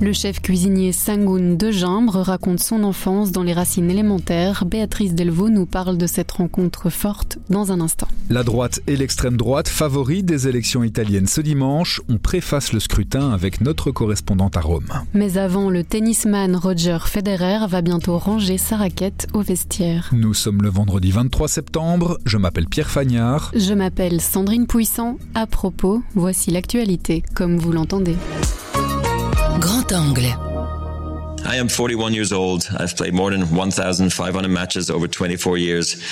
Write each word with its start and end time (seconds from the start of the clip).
Le 0.00 0.12
chef 0.12 0.40
cuisinier 0.40 0.92
Sangoun 0.92 1.56
de 1.56 1.72
Gimbre 1.72 2.18
raconte 2.18 2.60
son 2.60 2.84
enfance 2.84 3.32
dans 3.32 3.42
les 3.42 3.52
racines 3.52 3.90
élémentaires. 3.90 4.64
Béatrice 4.64 5.12
Delvaux 5.12 5.48
nous 5.48 5.66
parle 5.66 5.98
de 5.98 6.06
cette 6.06 6.30
rencontre 6.30 6.88
forte 6.88 7.38
dans 7.50 7.72
un 7.72 7.80
instant. 7.80 8.06
La 8.30 8.44
droite 8.44 8.80
et 8.86 8.96
l'extrême 8.96 9.36
droite, 9.36 9.66
favoris 9.66 10.22
des 10.22 10.46
élections 10.46 10.84
italiennes 10.84 11.26
ce 11.26 11.40
dimanche, 11.40 12.00
on 12.08 12.18
préface 12.18 12.72
le 12.72 12.78
scrutin 12.78 13.32
avec 13.32 13.60
notre 13.60 13.90
correspondante 13.90 14.56
à 14.56 14.60
Rome. 14.60 14.86
Mais 15.14 15.36
avant, 15.36 15.68
le 15.68 15.82
tennisman 15.82 16.54
Roger 16.54 16.98
Federer 17.04 17.66
va 17.68 17.82
bientôt 17.82 18.18
ranger 18.18 18.56
sa 18.56 18.76
raquette 18.76 19.26
au 19.32 19.40
vestiaire. 19.40 20.10
Nous 20.12 20.32
sommes 20.32 20.62
le 20.62 20.68
vendredi 20.68 21.10
23 21.10 21.48
septembre, 21.48 22.18
je 22.24 22.36
m'appelle 22.36 22.68
Pierre 22.68 22.90
Fagnard. 22.90 23.50
Je 23.56 23.74
m'appelle 23.74 24.20
Sandrine 24.20 24.68
Puissant. 24.68 25.18
À 25.34 25.48
propos, 25.48 26.04
voici 26.14 26.52
l'actualité, 26.52 27.24
comme 27.34 27.56
vous 27.56 27.72
l'entendez. 27.72 28.14
Grand 29.60 29.92
angle. 29.92 30.24
I 31.44 31.56
am 31.56 31.68
41 31.68 32.14
years 32.14 32.32
old. 32.32 32.68
I've 32.76 32.96
played 32.96 33.14
more 33.14 33.30
than 33.30 33.42
1,500 33.54 34.48
matches 34.48 34.90
over 34.90 35.08
24 35.08 35.58
years. 35.58 36.02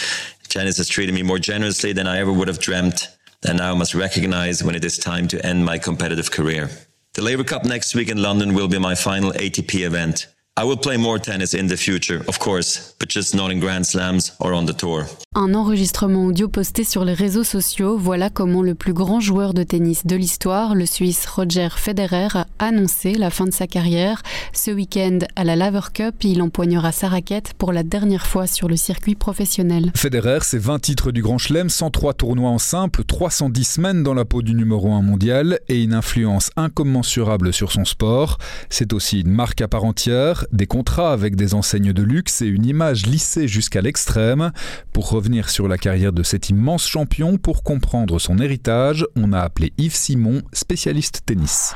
Tennis 0.49 0.79
has 0.79 0.89
treated 0.89 1.15
me 1.15 1.23
more 1.23 1.39
generously 1.39 1.93
than 1.93 2.07
I 2.07 2.19
ever 2.19 2.33
would 2.33 2.49
have 2.49 2.59
dreamt, 2.59 3.09
and 3.47 3.59
now 3.59 3.73
I 3.73 3.75
must 3.77 3.95
recognize 3.95 4.65
when 4.65 4.75
it 4.75 4.85
is 4.85 4.99
time 4.99 5.29
to 5.29 5.47
end 5.47 5.65
my 5.65 5.79
competitive 5.79 6.31
career. 6.31 6.71
The 7.15 7.23
Labour 7.23 7.45
Cup 7.45 7.65
next 7.65 7.95
week 7.95 8.09
in 8.09 8.21
London 8.21 8.55
will 8.55 8.69
be 8.69 8.79
my 8.79 8.95
final 8.95 9.33
ATP 9.33 9.87
event. 9.87 10.27
I 10.59 10.65
will 10.65 10.79
play 10.79 10.97
more 10.97 11.21
tennis 11.21 11.53
in 11.53 11.67
the 11.67 11.77
future, 11.77 12.23
of 12.29 12.39
course, 12.39 12.95
but 12.99 13.11
just 13.11 13.35
not 13.35 13.51
in 13.51 13.59
Grand 13.61 13.85
Slams 13.85 14.33
or 14.41 14.55
on 14.55 14.65
the 14.65 14.75
tour. 14.75 15.05
Un 15.35 15.53
enregistrement 15.53 16.25
audio 16.25 16.49
posté 16.49 16.83
sur 16.83 17.05
les 17.05 17.13
réseaux 17.13 17.45
sociaux, 17.45 17.99
voilà 17.99 18.31
comment 18.31 18.63
le 18.63 18.75
plus 18.75 18.95
grand 18.95 19.21
joueur 19.21 19.53
de 19.53 19.63
tennis 19.65 20.07
de 20.07 20.17
l'histoire, 20.17 20.75
le 20.75 20.87
Suisse 20.87 21.27
Roger 21.27 21.69
Federer, 21.77 22.29
a 22.35 22.47
annoncé 22.59 23.13
la 23.13 23.29
fin 23.29 23.45
de 23.45 23.51
sa 23.51 23.67
carrière. 23.67 24.23
Ce 24.55 24.71
week-end, 24.71 25.19
à 25.37 25.45
la 25.45 25.57
Laver 25.57 25.93
Cup, 25.93 26.25
il 26.25 26.41
empoignera 26.41 26.91
sa 26.91 27.09
raquette 27.09 27.53
pour 27.59 27.75
la 27.75 27.83
dernière 27.83 28.27
fois 28.27 28.47
sur 28.47 28.67
le 28.67 28.77
circuit 28.77 29.15
professionnel. 29.15 29.93
Federer, 29.95 30.39
c'est 30.41 30.57
20 30.57 30.79
titres 30.79 31.13
du 31.13 31.21
Grand 31.21 31.37
Chelem, 31.37 31.69
103 31.69 32.15
tournois 32.15 32.49
en 32.49 32.59
simple, 32.59 33.05
310 33.05 33.63
semaines 33.63 34.03
dans 34.03 34.15
la 34.15 34.25
peau 34.25 34.41
du 34.41 34.55
numéro 34.55 34.91
1 34.95 35.03
mondial 35.03 35.61
et 35.69 35.83
une 35.83 35.93
influence 35.93 36.51
incommensurable 36.57 37.53
sur 37.53 37.73
son 37.73 37.85
sport. 37.85 38.39
C'est 38.71 38.95
aussi 38.95 39.21
une 39.21 39.33
marque 39.33 39.61
à 39.61 39.69
part 39.69 39.85
entière 39.85 40.46
des 40.53 40.67
contrats 40.67 41.13
avec 41.13 41.37
des 41.37 41.55
enseignes 41.55 41.93
de 41.93 42.03
luxe 42.03 42.43
et 42.43 42.47
une 42.47 42.67
image 42.67 43.07
lissée 43.07 43.49
jusqu'à 43.49 43.81
l'extrême. 43.81 44.53
Pour 44.93 45.11
revenir 45.11 45.49
sur 45.49 45.69
la 45.69 45.79
carrière 45.79 46.13
de 46.13 46.23
cet 46.23 46.51
immense 46.51 46.87
champion, 46.87 47.37
pour 47.39 47.63
comprendre 47.63 48.19
son 48.19 48.39
héritage, 48.39 49.07
on 49.17 49.33
a 49.33 49.41
appelé 49.41 49.73
Yves 49.79 49.95
Simon, 49.95 50.43
spécialiste 50.53 51.23
tennis. 51.27 51.75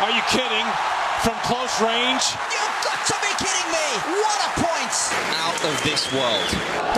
Are 0.00 0.10
you 0.10 0.22
kidding? 0.30 0.66
From 1.22 1.34
close 1.44 1.80
range? 1.80 2.22
You've 2.52 2.78
got 2.84 3.00
to 3.06 3.16
be 3.22 3.32
kidding 3.38 3.70
me! 3.72 3.88
What 4.20 4.40
a 4.44 4.50
point! 4.60 4.94
Out 5.40 5.64
of 5.64 5.82
this 5.82 6.12
world. 6.12 6.48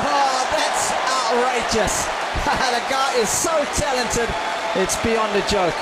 Oh, 0.03 0.47
that's 0.51 0.91
outrageous. 1.07 2.07
the 2.45 2.83
guy 2.91 3.15
is 3.17 3.29
so 3.29 3.53
talented, 3.75 4.29
it's 4.77 4.97
beyond 5.03 5.35
a 5.37 5.47
joke. 5.49 5.75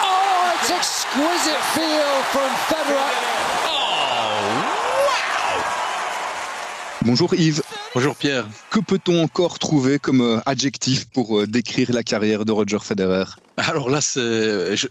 Oh, 0.00 0.52
it's 0.56 0.70
exquisite 0.70 1.62
feel 1.74 2.22
from 2.32 2.50
Federer. 2.68 3.73
Bonjour 7.04 7.34
Yves. 7.34 7.62
Bonjour 7.94 8.16
Pierre. 8.16 8.46
Que 8.70 8.80
peut-on 8.80 9.22
encore 9.22 9.58
trouver 9.58 9.98
comme 9.98 10.22
euh, 10.22 10.40
adjectif 10.46 11.04
pour 11.04 11.40
euh, 11.40 11.46
décrire 11.46 11.92
la 11.92 12.02
carrière 12.02 12.46
de 12.46 12.52
Roger 12.52 12.78
Federer? 12.80 13.24
Alors 13.56 13.88
là, 13.88 14.00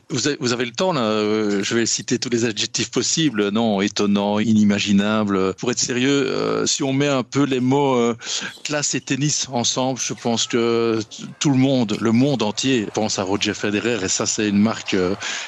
vous, 0.09 0.28
avez, 0.28 0.38
vous 0.40 0.53
avez 0.53 0.63
le 0.63 0.72
temps, 0.72 0.94
là, 0.94 1.01
euh, 1.01 1.62
je 1.63 1.75
vais 1.75 1.85
citer 1.85 2.18
tous 2.18 2.29
les 2.29 2.46
adjectifs 2.46 2.91
possibles. 2.91 3.50
Non, 3.50 3.81
étonnant, 3.81 4.40
inimaginable. 4.40 5.53
Pour 5.56 5.69
être 5.72 5.79
sérieux, 5.79 6.29
euh, 6.29 6.66
si 6.66 6.81
on 6.81 6.94
met 6.94 7.09
un 7.09 7.23
peu 7.23 7.44
les 7.44 7.59
mots 7.59 7.96
euh, 7.96 8.16
classe 8.63 8.96
et 8.96 9.02
tennis 9.02 9.50
ensemble, 9.52 10.00
je 10.00 10.13
pense 10.13 10.47
que 10.47 11.02
tout 11.40 11.50
le 11.50 11.57
monde, 11.57 11.97
le 12.00 12.13
monde 12.13 12.41
entier, 12.41 12.88
pense 12.94 13.19
à 13.19 13.23
Roger 13.23 13.53
Federer. 13.53 13.97
Et 14.02 14.07
ça, 14.07 14.25
c'est 14.25 14.47
une 14.47 14.59
marque 14.59 14.96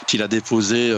qu'il 0.07 0.21
a 0.21 0.27
déposée 0.27 0.93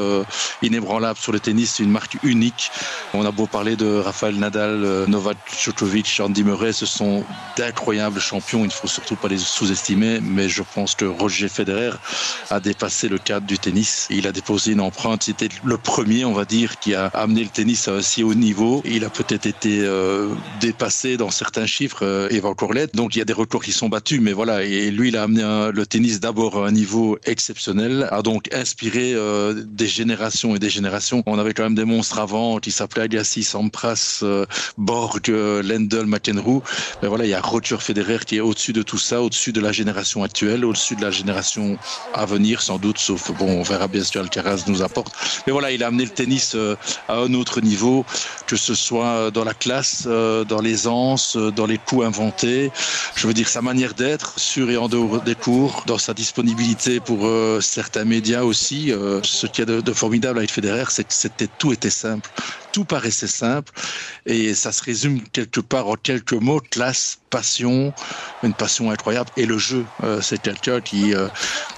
inébranlable 0.63 1.19
sur 1.19 1.31
le 1.31 1.39
tennis. 1.39 1.77
Une 1.77 1.91
marque 1.91 2.17
unique. 2.23 2.71
On 3.13 3.25
a 3.25 3.31
beau 3.31 3.45
parler 3.45 3.75
de 3.75 3.99
Rafael 3.99 4.35
Nadal, 4.35 5.05
Novak 5.07 5.37
Djokovic, 5.63 6.19
Andy 6.19 6.43
Murray. 6.43 6.73
Ce 6.73 6.87
sont 6.87 7.23
d'incroyables 7.57 8.19
champions. 8.19 8.61
Il 8.61 8.67
ne 8.67 8.71
faut 8.71 8.87
surtout 8.87 9.15
pas 9.15 9.27
les 9.27 9.37
sous-estimer. 9.37 10.19
Mais 10.19 10.49
je 10.49 10.63
pense 10.73 10.95
que 10.95 11.05
Roger 11.05 11.47
Federer 11.47 11.91
a 12.49 12.59
dépassé 12.59 13.09
le 13.09 13.17
cadre 13.17 13.45
du 13.45 13.59
tennis. 13.59 14.07
Il 14.09 14.27
a 14.27 14.31
déposé 14.31 14.71
une 14.71 14.81
empreinte. 14.81 15.23
C'était 15.23 15.49
le 15.63 15.77
premier, 15.77 16.25
on 16.25 16.33
va 16.33 16.45
dire, 16.45 16.79
qui 16.79 16.95
a 16.95 17.07
amené 17.07 17.43
le 17.43 17.49
tennis 17.49 17.87
à 17.87 17.93
un 17.93 18.01
si 18.01 18.23
haut 18.23 18.33
niveau. 18.33 18.81
Il 18.85 19.05
a 19.05 19.09
peut-être 19.09 19.45
été 19.45 19.81
euh, 19.81 20.29
dépassé 20.59 21.17
dans 21.17 21.31
certains 21.31 21.65
chiffres 21.65 22.03
euh, 22.03 22.27
et 22.31 22.39
va 22.39 22.49
encore 22.49 22.73
l'être. 22.73 22.95
Donc 22.95 23.15
il 23.15 23.19
y 23.19 23.21
a 23.21 23.25
des 23.25 23.33
records 23.33 23.63
qui 23.63 23.71
sont 23.71 23.89
battus, 23.89 24.19
mais 24.21 24.33
voilà. 24.33 24.63
Et 24.63 24.91
lui, 24.91 25.09
il 25.09 25.17
a 25.17 25.23
amené 25.23 25.71
le 25.73 25.85
tennis 25.85 26.19
d'abord 26.19 26.63
à 26.63 26.67
un 26.67 26.71
niveau 26.71 27.17
exceptionnel, 27.25 28.07
a 28.11 28.21
donc 28.21 28.53
inspiré 28.53 29.13
euh, 29.13 29.53
des 29.65 29.87
générations 29.87 30.55
et 30.55 30.59
des 30.59 30.69
générations. 30.69 31.23
On 31.25 31.39
avait 31.39 31.53
quand 31.53 31.63
même 31.63 31.75
des 31.75 31.85
monstres 31.85 32.19
avant 32.19 32.59
qui 32.59 32.71
s'appelaient 32.71 33.03
Agassi, 33.03 33.43
Sampras, 33.43 34.19
euh, 34.23 34.45
Borg, 34.77 35.29
euh, 35.29 35.61
Lendl, 35.63 36.05
McEnroe. 36.05 36.61
Mais 37.01 37.07
voilà, 37.07 37.25
il 37.25 37.29
y 37.29 37.33
a 37.33 37.41
Roger 37.41 37.77
Federer 37.79 38.19
qui 38.25 38.37
est 38.37 38.39
au-dessus 38.39 38.73
de 38.73 38.81
tout 38.81 38.97
ça, 38.97 39.21
au-dessus 39.21 39.51
de 39.51 39.61
la 39.61 39.71
génération 39.71 40.23
actuelle, 40.23 40.65
au-dessus 40.65 40.95
de 40.95 41.01
la 41.01 41.11
génération 41.11 41.77
à 42.13 42.25
venir 42.25 42.61
sans 42.61 42.77
doute, 42.77 42.97
sauf 42.97 43.31
bon, 43.31 43.59
on 43.59 43.63
verra 43.63 43.87
bien 43.87 44.03
ce 44.03 44.11
que 44.11 44.19
Alcaraz 44.19 44.63
nous 44.67 44.81
apporte. 44.81 45.13
Mais 45.45 45.53
voilà, 45.53 45.71
il 45.71 45.83
a 45.83 45.87
amené 45.87 46.03
le 46.03 46.09
tennis 46.09 46.53
euh, 46.55 46.75
à 47.07 47.17
un 47.17 47.33
autre 47.33 47.61
niveau, 47.61 48.05
que 48.47 48.55
ce 48.55 48.75
soit 48.75 49.31
dans 49.31 49.43
la 49.43 49.53
classe, 49.53 50.03
euh, 50.07 50.43
dans 50.43 50.61
l'aisance, 50.61 51.37
euh, 51.37 51.51
dans 51.51 51.65
les 51.65 51.77
coups 51.77 52.05
inventés. 52.05 52.71
Je 53.15 53.27
veux 53.27 53.33
dire 53.33 53.47
sa 53.47 53.61
manière 53.61 53.93
d'être, 53.93 54.39
sur 54.39 54.69
et 54.69 54.77
en 54.77 54.87
dehors 54.87 55.21
des 55.21 55.35
cours, 55.35 55.83
dans 55.85 55.97
sa 55.97 56.13
disponibilité 56.13 56.99
pour 56.99 57.29
certains 57.61 58.05
médias 58.05 58.43
aussi. 58.43 58.91
Ce 59.23 59.47
qui 59.47 59.61
est 59.61 59.65
de, 59.65 59.81
de 59.81 59.93
formidable 59.93 60.39
avec 60.39 60.51
Federer, 60.51 60.85
c'est 60.89 61.03
que 61.03 61.13
c'était 61.13 61.47
tout 61.57 61.71
était 61.71 61.89
simple 61.89 62.29
tout 62.71 62.85
paraissait 62.85 63.27
simple 63.27 63.71
et 64.25 64.53
ça 64.53 64.71
se 64.71 64.83
résume 64.83 65.21
quelque 65.21 65.59
part 65.59 65.87
en 65.87 65.95
quelques 65.95 66.33
mots 66.33 66.59
classe, 66.59 67.19
passion, 67.29 67.93
une 68.43 68.53
passion 68.53 68.91
incroyable 68.91 69.29
et 69.37 69.45
le 69.45 69.57
jeu. 69.57 69.85
Euh, 70.03 70.21
c'est 70.21 70.41
quelqu'un 70.41 70.81
qui, 70.81 71.13
euh, 71.13 71.27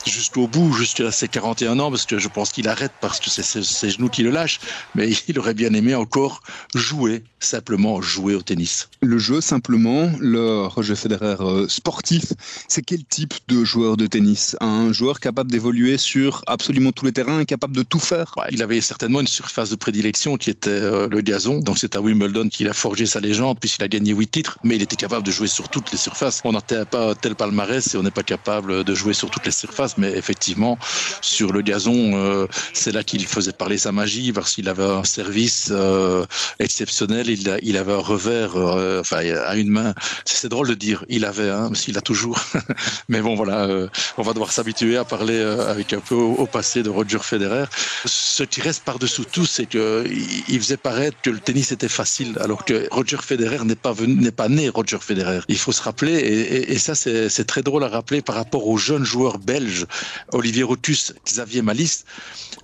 jusqu'au 0.06 0.48
bout, 0.48 0.74
jusqu'à 0.74 1.12
ses 1.12 1.28
41 1.28 1.80
ans, 1.80 1.90
parce 1.90 2.06
que 2.06 2.20
je 2.20 2.28
pense 2.28 2.52
qu'il 2.52 2.68
arrête 2.68 2.92
parce 3.02 3.20
que 3.20 3.30
c'est 3.30 3.44
ses, 3.44 3.90
genoux 3.90 4.10
qui 4.10 4.24
le 4.24 4.32
lâchent, 4.32 4.60
mais 4.96 5.10
il 5.28 5.40
aurait 5.40 5.54
bien 5.54 5.74
aimé 5.74 5.96
encore 5.96 6.42
jouer, 6.76 7.24
simplement 7.40 8.02
jouer 8.02 8.36
au 8.36 8.42
tennis. 8.42 8.90
Le 9.02 9.18
jeu, 9.18 9.42
simplement, 9.42 10.12
le 10.20 10.66
Roger 10.66 10.96
Federer 10.96 11.38
euh, 11.40 11.68
sportif, 11.68 12.34
c'est 12.68 12.82
quel 12.82 13.04
type 13.06 13.34
de 13.48 13.64
joueur 13.64 13.98
de 13.98 14.08
tennis? 14.08 14.56
Un 14.62 14.92
joueur 14.94 15.20
capable 15.20 15.52
d'évoluer 15.52 15.98
sur 15.98 16.44
absolument 16.48 16.92
tous 16.92 17.06
les 17.06 17.14
terrains, 17.14 17.46
capable 17.46 17.76
de 17.76 17.84
tout 17.84 18.00
faire? 18.00 18.36
Il 18.52 18.62
avait 18.62 18.82
certainement 18.82 19.22
une 19.22 19.28
surface 19.28 19.70
de 19.70 19.76
prédilection 19.76 20.38
qui 20.38 20.50
était 20.50 20.70
euh, 20.70 20.89
le 20.90 21.22
gazon. 21.22 21.60
Donc 21.60 21.78
c'est 21.78 21.96
à 21.96 22.02
Wimbledon 22.02 22.50
qu'il 22.50 22.68
a 22.68 22.74
forgé 22.74 23.06
sa 23.06 23.20
légende, 23.20 23.60
puisqu'il 23.60 23.84
a 23.84 23.88
gagné 23.88 24.14
huit 24.14 24.28
titres, 24.28 24.58
mais 24.64 24.76
il 24.76 24.82
était 24.82 24.96
capable 24.96 25.26
de 25.26 25.32
jouer 25.32 25.48
sur 25.48 25.70
toutes 25.70 25.92
les 25.92 25.98
surfaces. 25.98 26.42
On 26.44 26.52
n'atteint 26.52 26.86
pas 26.86 27.16
tel 27.16 27.36
palmarès 27.36 27.94
et 27.94 27.98
on 27.98 28.04
n'est 28.04 28.12
pas 28.12 28.24
capable 28.24 28.84
de 28.84 28.96
jouer 28.96 29.13
sur 29.13 29.30
toutes 29.30 29.46
les 29.46 29.52
surfaces, 29.52 29.98
mais 29.98 30.12
effectivement, 30.12 30.78
sur 31.22 31.52
le 31.52 31.62
gazon, 31.62 32.12
euh, 32.16 32.48
c'est 32.74 32.92
là 32.92 33.04
qu'il 33.04 33.25
faisait 33.25 33.54
parler 33.54 33.78
sa 33.78 33.92
magie, 33.92 34.31
parce 34.31 34.54
qu'il 34.54 34.69
avait 34.69 34.84
un 34.84 35.04
service 35.04 35.69
euh, 35.72 36.25
exceptionnel, 36.60 37.30
il, 37.30 37.78
avait 37.78 37.94
un 37.94 37.98
revers, 37.98 38.56
euh, 38.56 39.02
enfin, 39.02 39.18
à 39.18 39.56
une 39.56 39.69
main. 39.69 39.94
C'est 40.25 40.50
drôle 40.50 40.68
de 40.68 40.74
dire, 40.74 41.06
il 41.10 41.25
avait, 41.25 41.50
hein, 41.50 41.68
parce 41.69 41.81
qu'il 41.81 41.98
a 41.98 42.02
toujours. 42.02 42.40
mais 43.10 43.22
bon, 43.22 43.36
voilà, 43.36 43.66
euh, 43.66 43.88
on 44.18 44.24
va 44.24 44.34
devoir 44.34 44.52
s'habituer 44.52 44.98
à 44.98 45.06
parler 45.06 45.38
euh, 45.38 45.69
avec 45.69 45.94
un 45.94 46.00
peu 46.00 46.16
au, 46.16 46.34
au 46.34 46.46
passé 46.46 46.84
de 46.84 46.90
Roger 46.90 47.19
Federer. 47.22 47.66
Ce 48.06 48.44
qui 48.44 48.62
reste 48.62 48.84
par-dessous 48.84 49.25
tout, 49.25 49.46
c'est 49.46 49.66
que 49.66 50.06
il 50.10 50.60
il 50.60 50.63
faisait 50.63 50.69
faisait 50.69 50.77
paraître 50.77 51.18
que 51.24 51.31
le 51.31 51.39
tennis 51.39 51.71
était 51.71 51.89
facile, 51.89 52.38
alors 52.39 52.63
que 52.63 52.88
Roger 52.92 53.18
Federer 53.18 53.66
n'est 53.66 53.75
pas 53.75 53.92
venu, 53.92 54.13
n'est 54.13 54.30
pas 54.30 54.50
né 54.50 54.69
Roger 54.69 55.00
Federer. 55.01 55.39
Il 55.48 55.57
faut 55.57 55.71
se 55.71 55.81
rappeler, 55.81 56.13
et, 56.13 56.77
ça 56.77 56.94
c'est 56.94 57.45
très 57.45 57.63
drôle 57.63 57.83
à 57.83 57.88
rappeler 57.88 58.21
par 58.21 58.36
rapport 58.36 58.68
aux 58.68 58.77
jeunes 58.77 59.04
joueurs 59.04 59.39
belges, 59.39 59.88
Olivier 60.31 60.62
Rotus, 60.62 61.16
Xavier 61.25 61.63
Malice, 61.63 62.06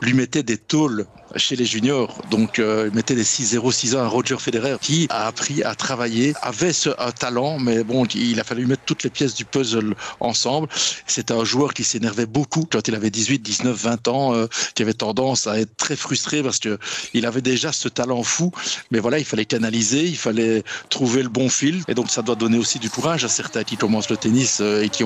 lui 0.01 0.13
mettaient 0.13 0.43
des 0.43 0.57
tôles 0.57 1.07
chez 1.35 1.55
les 1.55 1.65
juniors. 1.65 2.21
Donc, 2.29 2.59
euh, 2.59 2.89
il 2.89 2.95
mettait 2.95 3.15
des 3.15 3.23
6-0, 3.23 3.71
6-1 3.71 3.97
à 3.97 4.07
Roger 4.07 4.37
Federer, 4.37 4.77
qui 4.81 5.07
a 5.09 5.27
appris 5.27 5.63
à 5.63 5.75
travailler, 5.75 6.33
avait 6.41 6.73
ce, 6.73 6.89
talent, 7.11 7.59
mais 7.59 7.83
bon, 7.83 8.05
il 8.05 8.39
a 8.39 8.43
fallu 8.43 8.65
mettre 8.65 8.83
toutes 8.85 9.03
les 9.03 9.09
pièces 9.09 9.33
du 9.33 9.45
puzzle 9.45 9.95
ensemble. 10.19 10.67
C'est 11.07 11.31
un 11.31 11.43
joueur 11.43 11.73
qui 11.73 11.83
s'énervait 11.83 12.25
beaucoup 12.25 12.67
quand 12.69 12.87
il 12.87 12.95
avait 12.95 13.09
18, 13.09 13.39
19, 13.39 13.75
20 13.75 14.07
ans, 14.07 14.35
euh, 14.35 14.47
qui 14.75 14.83
avait 14.83 14.93
tendance 14.93 15.47
à 15.47 15.59
être 15.59 15.75
très 15.75 15.95
frustré 15.95 16.43
parce 16.43 16.59
que 16.59 16.77
il 17.13 17.25
avait 17.25 17.41
déjà 17.41 17.71
ce 17.71 17.89
talent 17.95 18.21
fou. 18.21 18.51
Mais 18.91 18.99
voilà, 18.99 19.17
il 19.17 19.25
fallait 19.25 19.45
canaliser, 19.45 20.03
il 20.03 20.17
fallait 20.17 20.63
trouver 20.89 21.23
le 21.23 21.29
bon 21.29 21.49
fil. 21.49 21.81
Et 21.87 21.95
donc, 21.95 22.11
ça 22.11 22.21
doit 22.21 22.35
donner 22.35 22.59
aussi 22.59 22.77
du 22.77 22.89
courage 22.89 23.25
à 23.25 23.29
certains 23.29 23.63
qui 23.63 23.77
commencent 23.77 24.09
le 24.09 24.17
tennis 24.17 24.59
euh, 24.61 24.83
et 24.83 24.89
qui 24.89 25.03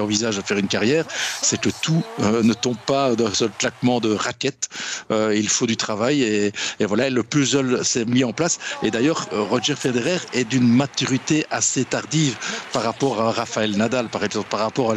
envisagent 0.00 0.38
de 0.38 0.42
faire 0.42 0.58
une 0.58 0.68
carrière. 0.68 1.04
C'est 1.42 1.60
que 1.60 1.70
tout 1.82 2.02
euh, 2.20 2.42
ne 2.42 2.54
tombe 2.54 2.78
pas 2.86 3.14
d'un 3.14 3.32
seul 3.32 3.50
claquement 3.58 4.00
de 4.00 4.12
raquette. 4.12 4.68
Euh, 5.10 5.34
il 5.36 5.48
faut 5.48 5.66
du 5.66 5.76
travail 5.76 6.22
et, 6.22 6.52
et 6.80 6.86
voilà, 6.86 7.10
le 7.10 7.22
puzzle 7.22 7.84
s'est 7.84 8.06
mis 8.06 8.24
en 8.24 8.32
place. 8.32 8.58
Et 8.82 8.90
d'ailleurs, 8.90 9.28
Roger 9.32 9.76
Federer 9.76 10.18
est 10.32 10.44
d'une 10.44 10.66
maturité 10.68 11.46
assez 11.50 11.84
tardive 11.84 12.36
par 12.72 12.82
rapport 12.82 13.20
à 13.20 13.30
Rafael 13.32 13.76
Nadal, 13.76 14.08
par 14.08 14.24
exemple, 14.24 14.48
par 14.48 14.60
rapport 14.60 14.92
à 14.92 14.96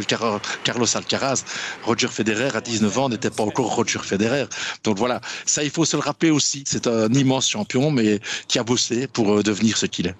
Carlos 0.64 0.96
Alcaraz. 0.96 1.44
Roger 1.82 2.08
Federer, 2.08 2.50
à 2.54 2.60
19 2.60 2.98
ans, 2.98 3.08
n'était 3.08 3.30
pas 3.30 3.42
encore 3.42 3.74
Roger 3.74 4.00
Federer. 4.02 4.46
Donc 4.82 4.98
voilà, 4.98 5.20
ça, 5.44 5.62
il 5.62 5.70
faut 5.70 5.84
se 5.84 5.96
le 5.96 6.02
rappeler 6.02 6.30
aussi. 6.30 6.64
C'est 6.66 6.86
un 6.86 7.12
immense 7.12 7.33
champion, 7.40 7.90
mais 7.90 8.20
qui 8.48 8.58
a 8.58 8.64
bossé 8.64 9.06
pour 9.06 9.42
devenir 9.42 9.76
ce 9.76 9.86
qu'il 9.86 10.06
est 10.06 10.14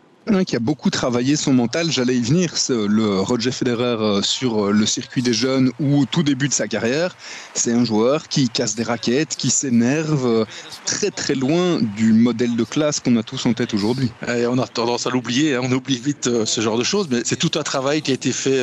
qui 0.46 0.56
a 0.56 0.58
beaucoup 0.58 0.90
travaillé 0.90 1.36
son 1.36 1.52
mental, 1.52 1.90
j'allais 1.90 2.16
y 2.16 2.20
venir, 2.20 2.54
le 2.68 3.20
Roger 3.20 3.52
Federer 3.52 3.96
euh, 4.00 4.22
sur 4.22 4.66
euh, 4.66 4.72
le 4.72 4.86
circuit 4.86 5.22
des 5.22 5.32
jeunes 5.32 5.70
ou 5.80 6.00
au 6.00 6.04
tout 6.06 6.22
début 6.22 6.48
de 6.48 6.52
sa 6.52 6.66
carrière, 6.66 7.16
c'est 7.52 7.72
un 7.72 7.84
joueur 7.84 8.28
qui 8.28 8.48
casse 8.48 8.74
des 8.74 8.82
raquettes, 8.82 9.36
qui 9.36 9.50
s'énerve 9.50 10.26
euh, 10.26 10.44
très 10.86 11.10
très 11.10 11.34
loin 11.34 11.78
du 11.96 12.12
modèle 12.12 12.56
de 12.56 12.64
classe 12.64 13.00
qu'on 13.00 13.16
a 13.16 13.22
tous 13.22 13.44
en 13.46 13.52
tête 13.52 13.74
aujourd'hui. 13.74 14.10
On 14.26 14.58
a 14.58 14.66
tendance 14.66 15.06
à 15.06 15.10
l'oublier, 15.10 15.54
hein, 15.54 15.60
on 15.62 15.72
oublie 15.72 15.98
vite 15.98 16.28
ce 16.44 16.60
genre 16.60 16.78
de 16.78 16.84
choses, 16.84 17.08
mais 17.10 17.20
c'est 17.24 17.36
tout 17.36 17.58
un 17.58 17.62
travail 17.62 18.02
qui 18.02 18.10
a 18.10 18.14
été 18.14 18.32
fait 18.32 18.60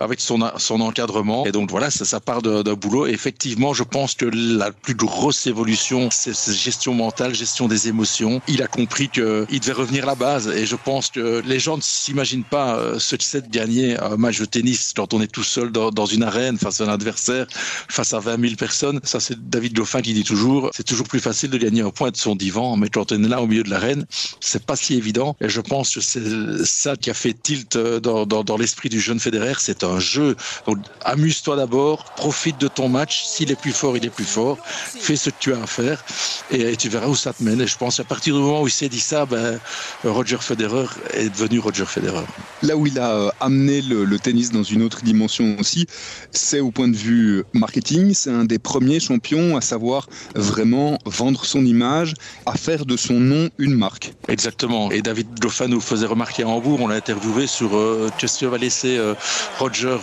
avec 0.00 0.20
son, 0.20 0.38
son 0.56 0.80
encadrement. 0.80 1.44
Et 1.46 1.52
donc 1.52 1.70
voilà, 1.70 1.90
ça, 1.90 2.04
ça 2.04 2.20
part 2.20 2.42
d'un 2.42 2.74
boulot. 2.74 3.06
Effectivement, 3.06 3.74
je 3.74 3.82
pense 3.82 4.14
que 4.14 4.26
la 4.26 4.70
plus 4.70 4.94
grosse 4.94 5.46
évolution, 5.46 6.08
c'est 6.10 6.34
gestion 6.52 6.94
mentale, 6.94 7.34
gestion 7.34 7.68
des 7.68 7.88
émotions. 7.88 8.40
Il 8.48 8.62
a 8.62 8.66
compris 8.66 9.08
qu'il 9.08 9.22
devait 9.22 9.72
revenir 9.72 10.04
à 10.04 10.06
la 10.06 10.14
base. 10.14 10.48
Et 10.48 10.66
je 10.66 10.76
pense 10.76 10.93
pense 10.94 11.10
que 11.10 11.42
les 11.44 11.58
gens 11.58 11.76
ne 11.76 11.82
s'imaginent 11.82 12.44
pas 12.44 12.76
euh, 12.76 13.00
ce 13.00 13.16
de 13.16 13.48
gagner 13.48 13.98
un 13.98 14.16
match 14.16 14.38
de 14.38 14.44
tennis 14.44 14.92
quand 14.94 15.12
on 15.12 15.20
est 15.20 15.26
tout 15.26 15.42
seul 15.42 15.72
dans, 15.72 16.06
une 16.06 16.22
arène 16.22 16.56
face 16.56 16.80
à 16.80 16.84
un 16.84 16.88
adversaire, 16.88 17.46
face 17.88 18.12
à 18.12 18.20
20 18.20 18.40
000 18.40 18.54
personnes. 18.54 19.00
Ça, 19.02 19.18
c'est 19.18 19.48
David 19.50 19.74
Goffin 19.74 20.02
qui 20.02 20.14
dit 20.14 20.22
toujours, 20.22 20.70
c'est 20.72 20.84
toujours 20.84 21.08
plus 21.08 21.18
facile 21.18 21.50
de 21.50 21.58
gagner 21.58 21.80
un 21.80 21.90
point 21.90 22.12
de 22.12 22.16
son 22.16 22.36
divan, 22.36 22.76
mais 22.76 22.90
quand 22.90 23.10
on 23.10 23.24
est 23.24 23.28
là 23.28 23.42
au 23.42 23.48
milieu 23.48 23.64
de 23.64 23.70
l'arène, 23.70 24.06
c'est 24.40 24.64
pas 24.64 24.76
si 24.76 24.94
évident. 24.94 25.36
Et 25.40 25.48
je 25.48 25.60
pense 25.60 25.94
que 25.94 26.00
c'est 26.00 26.64
ça 26.64 26.94
qui 26.94 27.10
a 27.10 27.14
fait 27.14 27.34
tilt 27.34 27.74
euh, 27.74 27.98
dans, 27.98 28.56
l'esprit 28.56 28.88
du 28.88 29.00
jeune 29.00 29.18
Federer. 29.18 29.54
C'est 29.58 29.82
un 29.82 29.98
jeu. 29.98 30.36
Amuse-toi 31.04 31.56
d'abord, 31.56 32.04
profite 32.16 32.60
de 32.60 32.68
ton 32.68 32.88
match. 32.88 33.24
S'il 33.24 33.50
est 33.50 33.60
plus 33.60 33.72
fort, 33.72 33.96
il 33.96 34.04
est 34.04 34.14
plus 34.14 34.24
fort. 34.24 34.58
Fais 34.64 35.16
ce 35.16 35.30
que 35.30 35.36
tu 35.40 35.54
as 35.54 35.60
à 35.60 35.66
faire 35.66 36.04
et, 36.52 36.76
tu 36.76 36.88
verras 36.88 37.08
où 37.08 37.16
ça 37.16 37.32
te 37.32 37.42
mène. 37.42 37.60
Et 37.60 37.66
je 37.66 37.76
pense 37.76 37.96
qu'à 37.96 38.04
partir 38.04 38.36
du 38.36 38.40
moment 38.40 38.62
où 38.62 38.68
il 38.68 38.72
s'est 38.72 38.88
dit 38.88 39.00
ça, 39.00 39.26
ben, 39.26 39.58
Roger 40.04 40.38
Federer 40.40 40.83
est 41.12 41.30
devenu 41.30 41.58
Roger 41.58 41.84
Federer. 41.86 42.24
Là 42.62 42.76
où 42.76 42.86
il 42.86 42.98
a 42.98 43.10
euh, 43.10 43.30
amené 43.40 43.82
le, 43.82 44.18
tennis 44.18 44.50
dans 44.50 44.62
une 44.62 44.82
autre 44.82 45.02
dimension 45.02 45.56
aussi, 45.58 45.86
c'est 46.30 46.60
au 46.60 46.70
point 46.70 46.88
de 46.88 46.96
vue 46.96 47.44
marketing. 47.52 48.14
C'est 48.14 48.30
un 48.30 48.44
des 48.44 48.58
premiers 48.58 49.00
champions 49.00 49.56
à 49.56 49.60
savoir 49.60 50.08
vraiment 50.34 50.98
vendre 51.04 51.44
son 51.44 51.64
image, 51.64 52.14
à 52.46 52.56
faire 52.56 52.86
de 52.86 52.96
son 52.96 53.20
nom 53.20 53.50
une 53.58 53.74
marque. 53.74 54.12
Exactement. 54.28 54.90
Et 54.90 55.02
David 55.02 55.28
Goffin 55.40 55.68
nous 55.68 55.80
faisait 55.80 56.06
remarquer 56.06 56.44
à 56.44 56.48
Hambourg, 56.48 56.80
on 56.80 56.88
l'a 56.88 56.96
interviewé 56.96 57.46
sur 57.46 57.76
euh, 57.76 58.08
qu'est-ce 58.18 58.40
que 58.40 58.46
va 58.46 58.58
laisser 58.58 58.96
euh, 58.96 59.14
Roger 59.58 59.96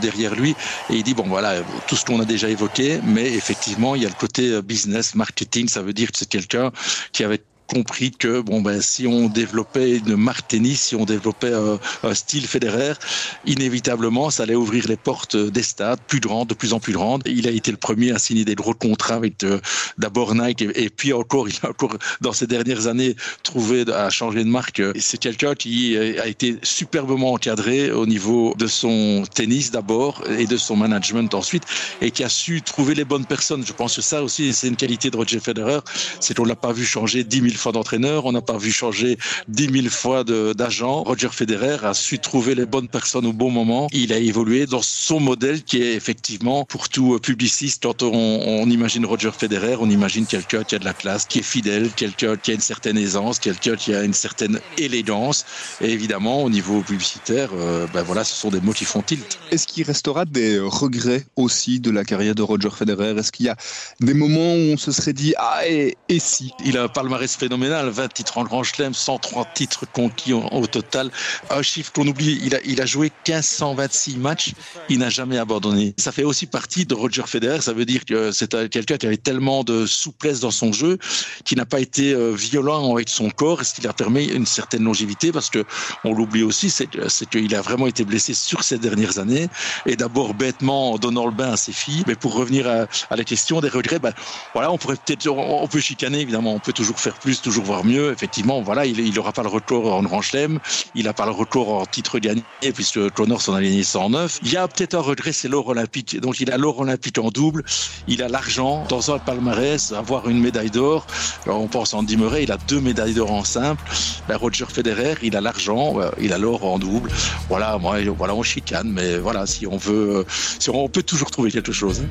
derrière 0.00 0.34
lui. 0.34 0.50
Et 0.90 0.96
il 0.96 1.02
dit, 1.02 1.14
bon 1.14 1.24
voilà, 1.26 1.62
tout 1.86 1.96
ce 1.96 2.04
qu'on 2.04 2.20
a 2.20 2.24
déjà 2.24 2.48
évoqué, 2.48 3.00
mais 3.04 3.32
effectivement, 3.32 3.94
il 3.94 4.02
y 4.02 4.06
a 4.06 4.08
le 4.08 4.14
côté 4.14 4.60
business, 4.62 5.14
marketing, 5.14 5.68
ça 5.68 5.82
veut 5.82 5.92
dire 5.92 6.10
que 6.12 6.18
c'est 6.18 6.28
quelqu'un 6.28 6.72
qui 7.12 7.24
avait 7.24 7.40
compris 7.72 8.10
que 8.10 8.40
bon 8.40 8.60
ben 8.60 8.82
si 8.82 9.06
on 9.06 9.28
développait 9.28 9.96
une 9.96 10.16
marque 10.16 10.48
tennis, 10.48 10.80
si 10.82 10.96
on 10.96 11.06
développait 11.06 11.52
un, 11.54 12.14
style 12.14 12.46
fédéraire, 12.46 12.98
inévitablement 13.46 14.28
ça 14.30 14.42
allait 14.42 14.54
ouvrir 14.54 14.86
les 14.88 14.96
portes 14.96 15.36
des 15.36 15.62
stades 15.62 16.00
plus 16.06 16.20
grandes, 16.20 16.48
de 16.48 16.54
plus 16.54 16.74
en 16.74 16.80
plus 16.80 16.92
grandes. 16.92 17.22
Il 17.24 17.48
a 17.48 17.50
été 17.50 17.70
le 17.70 17.78
premier 17.78 18.12
à 18.12 18.18
signer 18.18 18.44
des 18.44 18.54
gros 18.54 18.74
contrats 18.74 19.14
avec 19.14 19.42
euh, 19.44 19.58
d'abord 19.96 20.34
Nike 20.34 20.62
et, 20.74 20.90
puis 20.90 21.14
encore 21.14 21.48
il 21.52 21.54
a 21.62 21.70
encore 21.70 21.96
dans 22.20 22.32
ces 22.32 22.46
dernières 22.46 22.86
années 22.88 23.16
trouvé 23.42 23.84
à 23.90 24.10
changer 24.10 24.44
de 24.44 24.50
marque. 24.50 24.82
C'est 24.98 25.18
quelqu'un 25.18 25.54
qui 25.54 25.96
a 25.96 26.26
été 26.26 26.58
superbement 26.62 27.32
encadré 27.32 27.90
au 27.90 28.06
niveau 28.06 28.54
de 28.58 28.66
son 28.66 29.24
tennis 29.34 29.70
d'abord 29.70 30.22
et 30.38 30.46
de 30.46 30.58
son 30.58 30.76
management 30.76 31.32
ensuite 31.34 31.64
et 32.02 32.10
qui 32.10 32.22
a 32.22 32.28
su 32.28 32.60
trouver 32.60 32.94
les 32.94 33.04
bonnes 33.04 33.26
personnes. 33.26 33.64
Je 33.66 33.72
pense 33.72 33.96
que 33.96 34.02
ça 34.02 34.22
aussi 34.22 34.52
c'est 34.52 34.68
une 34.68 34.76
qualité 34.76 35.10
de 35.10 35.16
Roger 35.16 35.40
Federer, 35.40 35.80
c'est 36.20 36.36
qu'on 36.36 36.44
l'a 36.44 36.56
pas 36.56 36.72
vu 36.72 36.84
changer 36.84 37.24
10 37.24 37.40
000 37.40 37.61
fois 37.62 37.72
d'entraîneur, 37.72 38.26
on 38.26 38.32
n'a 38.32 38.42
pas 38.42 38.58
vu 38.58 38.72
changer 38.72 39.16
dix 39.46 39.68
mille 39.68 39.88
fois 39.88 40.24
d'agent. 40.24 41.04
Roger 41.04 41.28
Federer 41.30 41.78
a 41.84 41.94
su 41.94 42.18
trouver 42.18 42.54
les 42.54 42.66
bonnes 42.66 42.88
personnes 42.88 43.24
au 43.26 43.32
bon 43.32 43.50
moment. 43.50 43.86
Il 43.92 44.12
a 44.12 44.18
évolué 44.18 44.66
dans 44.66 44.82
son 44.82 45.20
modèle 45.20 45.62
qui 45.62 45.80
est 45.80 45.94
effectivement 45.94 46.64
pour 46.64 46.88
tout 46.88 47.18
publiciste. 47.20 47.84
Quand 47.84 48.02
on, 48.02 48.68
imagine 48.68 49.06
Roger 49.06 49.30
Federer, 49.36 49.76
on 49.78 49.88
imagine 49.88 50.26
quelqu'un 50.26 50.64
qui 50.64 50.74
a 50.74 50.78
de 50.78 50.84
la 50.84 50.92
classe, 50.92 51.24
qui 51.24 51.38
est 51.38 51.42
fidèle, 51.42 51.90
quelqu'un 51.94 52.36
qui 52.36 52.50
a 52.50 52.54
une 52.54 52.60
certaine 52.60 52.98
aisance, 52.98 53.38
quelqu'un 53.38 53.76
qui 53.76 53.94
a 53.94 54.02
une 54.02 54.12
certaine 54.12 54.58
élégance. 54.76 55.44
Et 55.80 55.90
évidemment, 55.90 56.42
au 56.42 56.50
niveau 56.50 56.80
publicitaire, 56.82 57.50
euh, 57.54 57.86
ben 57.94 58.02
voilà, 58.02 58.24
ce 58.24 58.34
sont 58.34 58.50
des 58.50 58.60
mots 58.60 58.72
qui 58.72 58.84
font 58.84 59.02
tilt. 59.02 59.38
Est-ce 59.52 59.66
qu'il 59.68 59.84
restera 59.84 60.24
des 60.24 60.58
regrets 60.58 61.24
aussi 61.36 61.78
de 61.78 61.90
la 61.90 62.04
carrière 62.04 62.34
de 62.34 62.42
Roger 62.42 62.70
Federer? 62.70 63.16
Est-ce 63.18 63.30
qu'il 63.30 63.46
y 63.46 63.50
a 63.50 63.56
des 64.00 64.14
moments 64.14 64.54
où 64.54 64.72
on 64.72 64.76
se 64.76 64.90
serait 64.90 65.12
dit 65.12 65.34
ah 65.38 65.60
et, 65.68 65.96
et 66.08 66.18
si? 66.18 66.50
Il 66.64 66.76
a 66.76 66.84
un 66.84 66.88
palmarès 66.88 67.36
phénoménal, 67.36 67.51
20 67.56 68.12
titres 68.12 68.38
en 68.38 68.44
Grand 68.44 68.62
Chelem, 68.62 68.94
103 68.94 69.46
titres 69.54 69.86
conquis 69.92 70.32
au, 70.32 70.66
total. 70.66 71.10
Un 71.50 71.62
chiffre 71.62 71.92
qu'on 71.92 72.06
oublie, 72.06 72.40
il 72.42 72.54
a, 72.54 72.58
il 72.64 72.80
a 72.80 72.86
joué 72.86 73.12
1526 73.26 74.16
matchs, 74.16 74.52
il 74.88 74.98
n'a 74.98 75.10
jamais 75.10 75.38
abandonné. 75.38 75.94
Ça 75.98 76.12
fait 76.12 76.24
aussi 76.24 76.46
partie 76.46 76.86
de 76.86 76.94
Roger 76.94 77.22
Federer, 77.26 77.60
ça 77.60 77.72
veut 77.72 77.84
dire 77.84 78.04
que 78.04 78.32
c'est 78.32 78.56
quelqu'un 78.70 78.96
qui 78.96 79.06
avait 79.06 79.16
tellement 79.16 79.64
de 79.64 79.86
souplesse 79.86 80.40
dans 80.40 80.50
son 80.50 80.72
jeu, 80.72 80.98
qui 81.44 81.56
n'a 81.56 81.66
pas 81.66 81.80
été 81.80 82.12
euh, 82.12 82.32
violent 82.32 82.94
avec 82.94 83.08
son 83.08 83.30
corps, 83.30 83.64
ce 83.64 83.74
qui 83.74 83.82
lui 83.82 83.88
a 83.88 83.92
permis 83.92 84.26
une 84.26 84.46
certaine 84.46 84.84
longévité, 84.84 85.32
parce 85.32 85.50
que 85.50 85.64
on 86.04 86.14
l'oublie 86.14 86.42
aussi, 86.42 86.70
c'est 86.70 86.88
qu'il 87.28 87.54
a 87.54 87.60
vraiment 87.60 87.86
été 87.86 88.04
blessé 88.04 88.34
sur 88.34 88.64
ces 88.64 88.78
dernières 88.78 89.18
années, 89.18 89.48
et 89.86 89.96
d'abord 89.96 90.34
bêtement 90.34 90.92
en 90.92 90.98
donnant 90.98 91.26
le 91.26 91.32
bain 91.32 91.52
à 91.52 91.56
ses 91.56 91.72
filles, 91.72 92.04
mais 92.06 92.14
pour 92.14 92.34
revenir 92.34 92.68
à, 92.68 92.86
à 93.10 93.16
la 93.16 93.24
question 93.24 93.60
des 93.60 93.68
regrets, 93.68 93.98
ben, 93.98 94.12
voilà, 94.54 94.70
on 94.72 94.78
pourrait 94.78 94.96
peut-être, 94.96 95.26
on 95.28 95.68
peut 95.68 95.80
chicaner 95.80 96.20
évidemment, 96.20 96.54
on 96.54 96.58
peut 96.58 96.72
toujours 96.72 96.98
faire 96.98 97.14
plus 97.14 97.41
toujours 97.42 97.64
voir 97.64 97.84
mieux. 97.84 98.12
Effectivement, 98.12 98.62
voilà, 98.62 98.86
il 98.86 99.12
n'aura 99.14 99.32
pas 99.32 99.42
le 99.42 99.48
record 99.48 99.92
en 99.92 100.02
Grand 100.02 100.22
Chelem, 100.22 100.58
il 100.94 101.04
n'a 101.04 101.12
pas 101.12 101.26
le 101.26 101.32
record 101.32 101.68
en 101.74 101.86
titre 101.86 102.18
gagné, 102.18 102.42
puisque 102.74 103.10
Connors 103.10 103.42
s'en 103.42 103.54
a 103.54 103.62
gagné 103.62 103.82
109. 103.82 104.40
Il 104.44 104.52
y 104.52 104.56
a 104.56 104.66
peut-être 104.68 104.94
un 104.94 105.00
regret, 105.00 105.32
c'est 105.32 105.48
l'or 105.48 105.68
olympique. 105.68 106.20
Donc 106.20 106.40
il 106.40 106.50
a 106.50 106.56
l'or 106.56 106.80
olympique 106.80 107.18
en 107.18 107.30
double, 107.30 107.64
il 108.08 108.22
a 108.22 108.28
l'argent 108.28 108.84
dans 108.88 109.12
un 109.12 109.18
palmarès, 109.18 109.92
avoir 109.92 110.28
une 110.28 110.40
médaille 110.40 110.70
d'or. 110.70 111.06
On 111.46 111.66
pense 111.66 111.94
à 111.94 111.98
Andy 111.98 112.16
Murray, 112.16 112.44
il 112.44 112.52
a 112.52 112.58
deux 112.68 112.80
médailles 112.80 113.14
d'or 113.14 113.32
en 113.32 113.44
simple. 113.44 113.82
Ben, 114.28 114.36
Roger 114.36 114.66
Federer, 114.68 115.16
il 115.22 115.36
a 115.36 115.40
l'argent, 115.40 115.96
il 116.20 116.32
a 116.32 116.38
l'or 116.38 116.64
en 116.64 116.78
double. 116.78 117.10
Voilà, 117.48 117.78
moi, 117.78 117.96
voilà, 118.16 118.34
on 118.34 118.42
chicane, 118.42 118.90
mais 118.90 119.18
voilà, 119.18 119.46
si 119.46 119.66
on 119.66 119.76
veut, 119.76 120.24
si 120.58 120.70
on 120.70 120.88
peut 120.88 121.02
toujours 121.02 121.30
trouver 121.30 121.50
quelque 121.50 121.72
chose. 121.72 122.02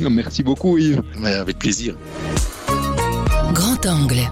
Hein. 0.00 0.08
Merci 0.10 0.42
beaucoup, 0.42 0.78
Yves. 0.78 1.02
Mais 1.18 1.34
avec 1.34 1.58
plaisir. 1.58 1.94
Grand 3.52 3.86
angle. 3.86 4.30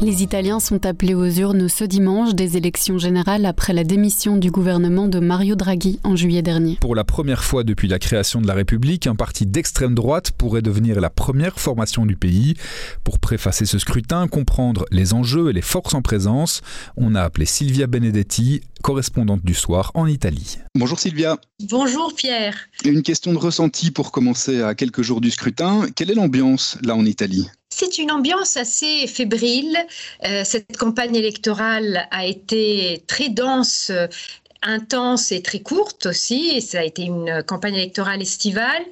Les 0.00 0.22
Italiens 0.22 0.60
sont 0.60 0.86
appelés 0.86 1.14
aux 1.14 1.28
urnes 1.28 1.68
ce 1.68 1.82
dimanche 1.82 2.32
des 2.32 2.56
élections 2.56 2.98
générales 2.98 3.44
après 3.44 3.72
la 3.72 3.82
démission 3.82 4.36
du 4.36 4.48
gouvernement 4.48 5.08
de 5.08 5.18
Mario 5.18 5.56
Draghi 5.56 5.98
en 6.04 6.14
juillet 6.14 6.40
dernier. 6.40 6.78
Pour 6.80 6.94
la 6.94 7.02
première 7.02 7.42
fois 7.42 7.64
depuis 7.64 7.88
la 7.88 7.98
création 7.98 8.40
de 8.40 8.46
la 8.46 8.54
République, 8.54 9.08
un 9.08 9.16
parti 9.16 9.44
d'extrême 9.44 9.96
droite 9.96 10.30
pourrait 10.30 10.62
devenir 10.62 11.00
la 11.00 11.10
première 11.10 11.58
formation 11.58 12.06
du 12.06 12.14
pays. 12.14 12.54
Pour 13.02 13.18
préfacer 13.18 13.66
ce 13.66 13.80
scrutin, 13.80 14.28
comprendre 14.28 14.84
les 14.92 15.14
enjeux 15.14 15.50
et 15.50 15.52
les 15.52 15.62
forces 15.62 15.94
en 15.94 16.02
présence, 16.02 16.60
on 16.96 17.16
a 17.16 17.22
appelé 17.22 17.44
Silvia 17.44 17.88
Benedetti, 17.88 18.60
correspondante 18.82 19.44
du 19.44 19.54
soir 19.54 19.90
en 19.94 20.06
Italie. 20.06 20.58
Bonjour 20.76 21.00
Silvia. 21.00 21.38
Bonjour 21.68 22.14
Pierre. 22.14 22.54
Une 22.84 23.02
question 23.02 23.32
de 23.32 23.38
ressenti 23.38 23.90
pour 23.90 24.12
commencer 24.12 24.62
à 24.62 24.76
quelques 24.76 25.02
jours 25.02 25.20
du 25.20 25.32
scrutin. 25.32 25.86
Quelle 25.96 26.12
est 26.12 26.14
l'ambiance 26.14 26.78
là 26.84 26.94
en 26.94 27.04
Italie? 27.04 27.48
C'est 27.80 27.98
une 27.98 28.10
ambiance 28.10 28.56
assez 28.56 29.06
fébrile. 29.06 29.78
Euh, 30.24 30.42
cette 30.44 30.76
campagne 30.76 31.14
électorale 31.14 32.08
a 32.10 32.26
été 32.26 33.04
très 33.06 33.28
dense 33.28 33.92
intense 34.62 35.32
et 35.32 35.42
très 35.42 35.60
courte 35.60 36.06
aussi, 36.06 36.50
et 36.54 36.60
ça 36.60 36.80
a 36.80 36.84
été 36.84 37.02
une 37.02 37.42
campagne 37.46 37.74
électorale 37.74 38.20
estivale, 38.20 38.82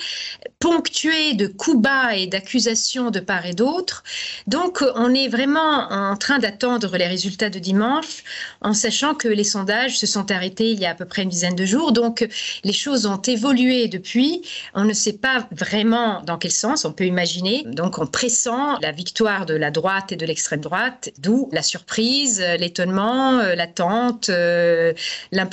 ponctuée 0.58 1.34
de 1.34 1.46
coups 1.46 1.80
bas 1.80 2.14
et 2.14 2.26
d'accusations 2.26 3.10
de 3.10 3.20
part 3.20 3.46
et 3.46 3.54
d'autre. 3.54 4.04
Donc 4.46 4.84
on 4.94 5.12
est 5.14 5.28
vraiment 5.28 5.88
en 5.90 6.16
train 6.16 6.38
d'attendre 6.38 6.96
les 6.96 7.06
résultats 7.06 7.50
de 7.50 7.58
dimanche, 7.58 8.22
en 8.60 8.72
sachant 8.72 9.14
que 9.14 9.28
les 9.28 9.44
sondages 9.44 9.98
se 9.98 10.06
sont 10.06 10.30
arrêtés 10.30 10.70
il 10.70 10.80
y 10.80 10.86
a 10.86 10.90
à 10.90 10.94
peu 10.94 11.04
près 11.04 11.22
une 11.22 11.28
dizaine 11.28 11.56
de 11.56 11.64
jours, 11.64 11.92
donc 11.92 12.26
les 12.64 12.72
choses 12.72 13.06
ont 13.06 13.20
évolué 13.20 13.88
depuis. 13.88 14.42
On 14.74 14.84
ne 14.84 14.92
sait 14.92 15.14
pas 15.14 15.46
vraiment 15.50 16.22
dans 16.22 16.38
quel 16.38 16.52
sens, 16.52 16.84
on 16.84 16.92
peut 16.92 17.06
imaginer. 17.06 17.64
Donc 17.66 17.98
on 17.98 18.06
pressent 18.06 18.78
la 18.80 18.92
victoire 18.92 19.46
de 19.46 19.54
la 19.54 19.70
droite 19.70 20.12
et 20.12 20.16
de 20.16 20.26
l'extrême 20.26 20.60
droite, 20.60 21.10
d'où 21.18 21.48
la 21.52 21.62
surprise, 21.62 22.44
l'étonnement, 22.58 23.32
l'attente, 23.54 24.28
euh, 24.28 24.92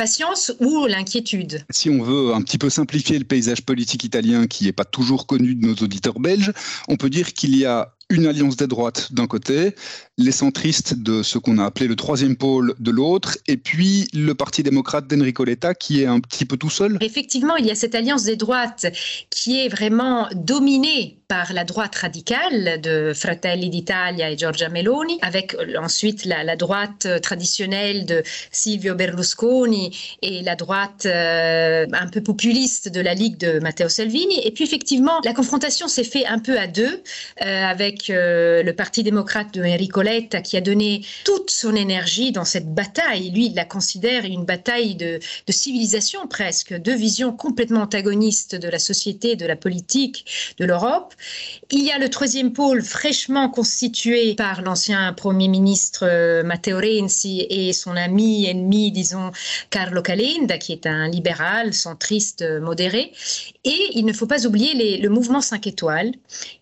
l'impact 0.03 0.55
ou 0.59 0.85
l'inquiétude. 0.87 1.65
Si 1.69 1.89
on 1.89 2.01
veut 2.01 2.33
un 2.33 2.41
petit 2.41 2.57
peu 2.57 2.69
simplifier 2.69 3.17
le 3.17 3.25
paysage 3.25 3.61
politique 3.61 4.03
italien 4.03 4.47
qui 4.47 4.65
n'est 4.65 4.73
pas 4.73 4.85
toujours 4.85 5.27
connu 5.27 5.55
de 5.55 5.65
nos 5.65 5.75
auditeurs 5.75 6.19
belges, 6.19 6.51
on 6.87 6.97
peut 6.97 7.09
dire 7.09 7.33
qu'il 7.33 7.55
y 7.55 7.65
a 7.65 7.93
une 8.09 8.27
alliance 8.27 8.57
des 8.57 8.67
droites 8.67 9.11
d'un 9.13 9.27
côté, 9.27 9.75
les 10.17 10.31
centristes 10.31 11.01
de 11.01 11.23
ce 11.23 11.37
qu'on 11.37 11.57
a 11.57 11.65
appelé 11.65 11.87
le 11.87 11.95
troisième 11.95 12.35
pôle 12.35 12.75
de 12.79 12.91
l'autre, 12.91 13.37
et 13.47 13.57
puis 13.57 14.07
le 14.13 14.35
Parti 14.35 14.61
démocrate 14.61 15.07
d'Enrico 15.07 15.43
Letta 15.43 15.73
qui 15.73 16.01
est 16.01 16.05
un 16.05 16.19
petit 16.19 16.45
peu 16.45 16.57
tout 16.57 16.69
seul. 16.69 16.97
Effectivement, 17.01 17.55
il 17.55 17.65
y 17.65 17.71
a 17.71 17.75
cette 17.75 17.95
alliance 17.95 18.23
des 18.23 18.35
droites 18.35 18.85
qui 19.29 19.59
est 19.59 19.69
vraiment 19.69 20.27
dominée 20.35 21.22
par 21.33 21.51
la 21.51 21.63
droite 21.63 21.95
radicale 21.95 22.79
de 22.79 23.11
Fratelli 23.15 23.71
d'Italia 23.71 24.29
et 24.29 24.37
Giorgia 24.37 24.69
Meloni, 24.69 25.17
avec 25.23 25.55
ensuite 25.81 26.25
la, 26.25 26.55
droite 26.55 27.07
traditionnelle 27.23 28.05
de 28.05 28.21
Silvio 28.51 28.93
Berlusconi 28.93 29.97
et 30.21 30.43
la 30.43 30.55
droite 30.55 31.07
euh, 31.07 31.87
un 31.91 32.07
peu 32.07 32.21
populiste 32.21 32.89
de 32.89 33.01
la 33.01 33.15
Ligue 33.15 33.37
de 33.37 33.57
Matteo 33.61 33.89
Salvini. 33.89 34.45
Et 34.45 34.51
puis 34.51 34.63
effectivement, 34.63 35.21
la 35.25 35.33
confrontation 35.33 35.87
s'est 35.87 36.03
faite 36.03 36.25
un 36.27 36.37
peu 36.37 36.55
à 36.59 36.67
deux, 36.67 37.01
euh, 37.41 37.63
avec 37.65 38.11
euh, 38.11 38.61
le 38.61 38.73
Parti 38.73 39.01
démocrate 39.01 39.55
de 39.55 39.63
Enrico 39.63 40.03
Letta 40.03 40.39
qui 40.41 40.55
a 40.55 40.61
donné 40.61 41.03
toute 41.25 41.49
son 41.49 41.75
énergie 41.75 42.31
dans 42.31 42.45
cette 42.45 42.71
bataille. 42.71 43.31
Lui, 43.31 43.47
il 43.47 43.55
la 43.55 43.65
considère 43.65 44.23
une 44.25 44.45
bataille 44.45 44.93
de, 44.93 45.19
de 45.47 45.51
civilisation 45.51 46.27
presque, 46.27 46.75
deux 46.75 46.95
visions 46.95 47.31
complètement 47.31 47.81
antagonistes 47.81 48.53
de 48.53 48.69
la 48.69 48.77
société, 48.77 49.35
de 49.35 49.47
la 49.47 49.55
politique, 49.55 50.55
de 50.59 50.65
l'Europe. 50.65 51.15
Il 51.71 51.83
y 51.83 51.91
a 51.91 51.97
le 51.97 52.09
troisième 52.09 52.53
pôle 52.53 52.83
fraîchement 52.83 53.49
constitué 53.49 54.35
par 54.35 54.61
l'ancien 54.61 55.11
Premier 55.13 55.47
ministre 55.47 56.05
euh, 56.07 56.43
Matteo 56.43 56.77
Renzi 56.77 57.45
et 57.49 57.73
son 57.73 57.95
ami, 57.95 58.45
ennemi, 58.45 58.91
disons, 58.91 59.31
Carlo 59.69 60.01
Calenda, 60.01 60.57
qui 60.57 60.73
est 60.73 60.85
un 60.85 61.07
libéral, 61.07 61.73
centriste, 61.73 62.41
euh, 62.41 62.59
modéré. 62.59 63.11
Et 63.65 63.91
il 63.93 64.05
ne 64.05 64.13
faut 64.13 64.27
pas 64.27 64.45
oublier 64.45 64.97
le 64.97 65.09
mouvement 65.09 65.41
5 65.41 65.67
étoiles, 65.67 66.11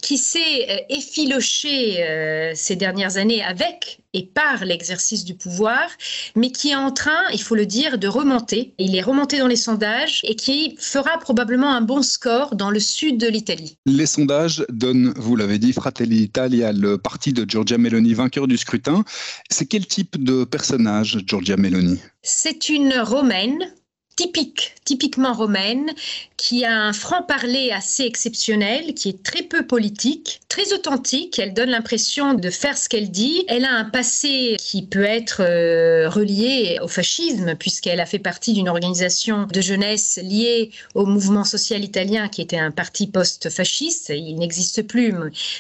qui 0.02 0.18
s'est 0.18 0.86
effiloché 0.90 2.54
ces 2.56 2.76
dernières 2.76 3.18
années 3.18 3.44
avec 3.44 4.00
et 4.14 4.26
par 4.26 4.66
l'exercice 4.66 5.24
du 5.24 5.36
pouvoir, 5.36 5.88
mais 6.36 6.52
qui 6.52 6.72
est 6.72 6.76
en 6.76 6.92
train, 6.92 7.30
il 7.32 7.42
faut 7.42 7.56
le 7.56 7.66
dire, 7.66 7.98
de 7.98 8.10
remonter. 8.10 8.74
Il 8.78 8.96
est 8.96 9.02
remonté 9.02 9.40
dans 9.40 9.48
les 9.48 9.56
sondages 9.56 10.20
et 10.26 10.36
qui 10.36 10.76
fera 10.80 11.18
probablement 11.18 11.74
un 11.74 11.82
bon 11.82 12.02
score 12.02 12.56
dans 12.56 12.70
le 12.70 12.82
sud 12.82 13.18
de 13.18 13.28
l'Italie. 13.28 13.78
Les 13.86 14.06
sondages 14.06 14.66
donnent, 14.70 15.14
vous 15.16 15.38
l'avez 15.38 15.60
dit, 15.60 15.72
Fratelli 15.72 16.24
Italia, 16.24 16.74
le 16.74 16.98
parti 16.98 17.32
de 17.32 17.50
Giorgia 17.50 17.78
Meloni, 17.78 18.14
vainqueur 18.14 18.48
du 18.48 18.58
scrutin. 18.58 19.06
C'est 19.50 19.66
quel 19.66 19.88
type 19.88 20.22
de 20.22 20.44
personnage, 20.44 21.20
Giorgia 21.26 21.56
Meloni? 21.56 21.98
C'est 22.22 22.68
une 22.68 22.94
romaine 23.00 23.74
typique, 24.22 24.76
typiquement 24.86 25.34
romaine, 25.34 25.92
qui 26.38 26.64
a 26.64 26.76
un 26.76 26.94
franc-parler 26.94 27.72
assez 27.72 28.04
exceptionnel, 28.04 28.94
qui 28.94 29.10
est 29.10 29.24
très 29.24 29.42
peu 29.42 29.66
politique, 29.66 30.42
très 30.48 30.74
authentique. 30.74 31.40
Elle 31.40 31.54
donne 31.54 31.70
l'impression 31.70 32.34
de 32.34 32.50
faire 32.50 32.78
ce 32.78 32.88
qu'elle 32.90 33.10
dit. 33.10 33.44
Elle 33.48 33.66
a 33.66 33.74
un 33.74 33.86
passé 33.86 34.58
qui 34.60 34.84
peut 34.84 35.04
être 35.04 35.42
euh, 35.42 36.10
relié 36.10 36.78
au 36.82 36.88
fascisme, 36.88 37.56
puisqu'elle 37.56 38.00
a 38.00 38.06
fait 38.06 38.20
partie 38.20 38.54
d'une 38.54 38.70
organisation 38.70 39.48
de 39.52 39.62
jeunesse 39.62 40.20
liée 40.22 40.72
au 40.94 41.06
mouvement 41.06 41.44
social 41.44 41.84
italien, 41.84 42.28
qui 42.28 42.42
était 42.42 42.60
un 42.60 42.72
parti 42.72 43.08
post-fasciste. 43.08 44.12
Il 44.16 44.36
n'existe 44.36 44.84
plus, 44.84 45.14